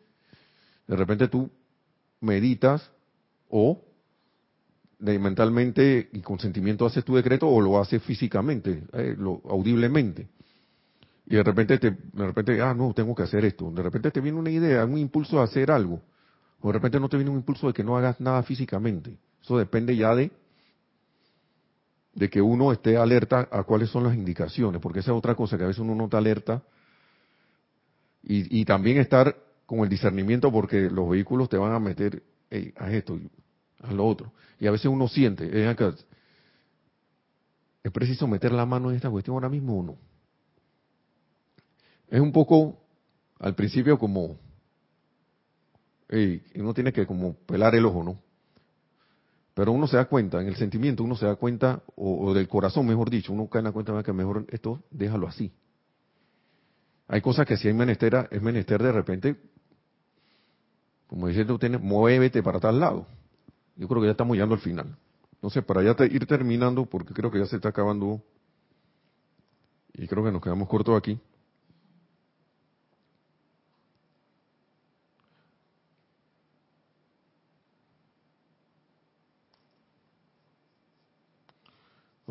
[0.87, 1.51] de repente tú
[2.21, 2.91] meditas
[3.49, 3.83] o
[4.97, 10.27] mentalmente y con sentimiento haces tu decreto o lo haces físicamente, eh, lo, audiblemente.
[11.27, 13.69] Y de repente, te, de repente, ah, no, tengo que hacer esto.
[13.69, 16.01] De repente te viene una idea, un impulso a hacer algo.
[16.61, 19.17] O de repente no te viene un impulso de que no hagas nada físicamente.
[19.41, 20.31] Eso depende ya de,
[22.13, 25.57] de que uno esté alerta a cuáles son las indicaciones, porque esa es otra cosa
[25.57, 26.63] que a veces uno no está alerta.
[28.23, 29.35] Y, también estar
[29.65, 33.19] con el discernimiento porque los vehículos te van a meter, hey, haz esto,
[33.81, 34.31] a lo otro.
[34.59, 35.49] Y a veces uno siente,
[37.83, 39.97] es preciso meter la mano en esta cuestión ahora mismo o no.
[42.09, 42.77] Es un poco,
[43.39, 44.37] al principio como,
[46.55, 48.19] uno tiene que como pelar el ojo, ¿no?
[49.53, 52.85] Pero uno se da cuenta, en el sentimiento uno se da cuenta, o, del corazón
[52.85, 55.51] mejor dicho, uno cae en la cuenta de que mejor esto déjalo así.
[57.07, 59.35] Hay cosas que si hay menester, es menester de repente,
[61.07, 63.05] como dice tú, tienes, muévete para tal lado.
[63.75, 64.95] Yo creo que ya estamos llegando al final.
[65.33, 68.21] Entonces, para ya ir terminando, porque creo que ya se está acabando,
[69.93, 71.19] y creo que nos quedamos cortos aquí.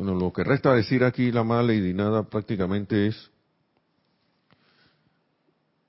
[0.00, 3.30] Bueno, lo que resta decir aquí la mala y nada prácticamente es,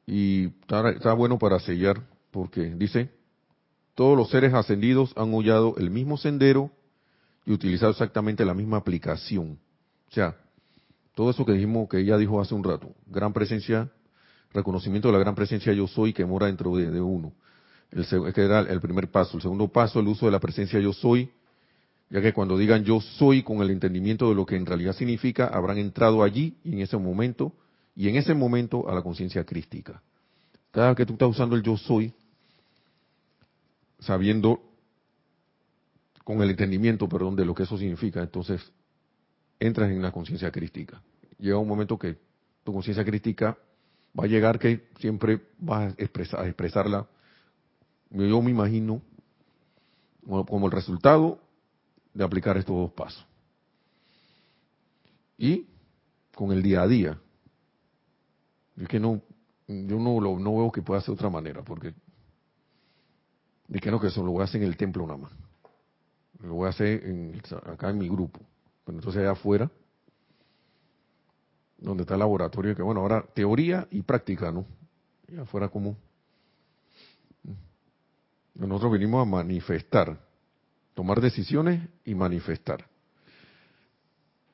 [0.05, 3.09] y está, bueno para sellar, porque dice,
[3.95, 6.71] todos los seres ascendidos han hollado el mismo sendero
[7.45, 9.57] y utilizado exactamente la misma aplicación.
[10.09, 10.35] O sea,
[11.15, 13.89] todo eso que dijimos, que ella dijo hace un rato, gran presencia,
[14.51, 17.31] reconocimiento de la gran presencia yo soy que mora dentro de, uno.
[17.91, 19.37] El, que era el primer paso.
[19.37, 21.31] El segundo paso, el uso de la presencia yo soy
[22.11, 25.47] ya que cuando digan yo soy con el entendimiento de lo que en realidad significa,
[25.47, 27.53] habrán entrado allí y en ese momento,
[27.95, 30.03] y en ese momento a la conciencia crística.
[30.71, 32.13] Cada vez que tú estás usando el yo soy,
[33.99, 34.61] sabiendo
[36.25, 38.61] con el entendimiento, perdón, de lo que eso significa, entonces
[39.57, 41.01] entras en la conciencia crística.
[41.39, 42.17] Llega un momento que
[42.65, 43.57] tu conciencia crística
[44.19, 47.07] va a llegar que siempre vas a, expresar, a expresarla,
[48.09, 49.01] yo me imagino,
[50.25, 51.39] como el resultado
[52.13, 53.25] de aplicar estos dos pasos.
[55.37, 55.67] Y
[56.35, 57.19] con el día a día.
[58.77, 59.21] Es que no,
[59.67, 61.93] yo no, lo, no veo que pueda ser de otra manera, porque
[63.67, 65.31] de que no, que eso lo voy a hacer en el templo nada más.
[66.39, 68.39] Lo voy a hacer en, acá en mi grupo.
[68.83, 69.71] Pero entonces allá afuera,
[71.77, 74.65] donde está el laboratorio, que bueno, ahora teoría y práctica, ¿no?
[75.27, 75.95] Y afuera como...
[78.53, 80.19] Nosotros venimos a manifestar
[80.93, 82.85] tomar decisiones y manifestar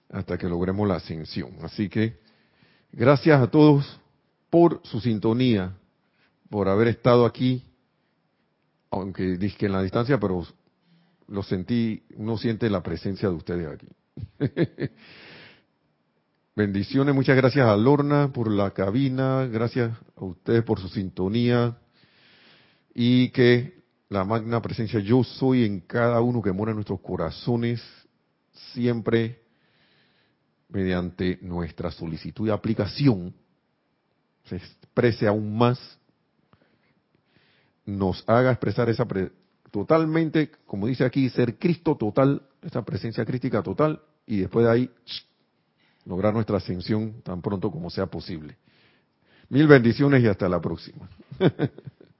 [0.10, 1.54] hasta que logremos la ascensión.
[1.64, 2.20] Así que
[2.92, 4.00] gracias a todos
[4.50, 5.76] por su sintonía,
[6.50, 7.64] por haber estado aquí,
[8.90, 10.46] aunque dije en la distancia, pero
[11.28, 13.88] lo sentí, uno siente la presencia de ustedes aquí.
[16.56, 21.78] Bendiciones, muchas gracias a Lorna por la cabina, gracias a ustedes por su sintonía
[22.96, 23.77] y que
[24.10, 27.82] la magna presencia yo soy en cada uno que mora en nuestros corazones,
[28.74, 29.42] siempre
[30.70, 33.34] mediante nuestra solicitud y aplicación,
[34.46, 35.80] se exprese aún más,
[37.86, 39.06] nos haga expresar esa
[39.72, 44.92] totalmente, como dice aquí, ser Cristo total, esa presencia crítica total, y después de ahí
[46.06, 48.58] lograr nuestra ascensión tan pronto como sea posible.
[49.50, 51.10] Mil bendiciones y hasta la próxima.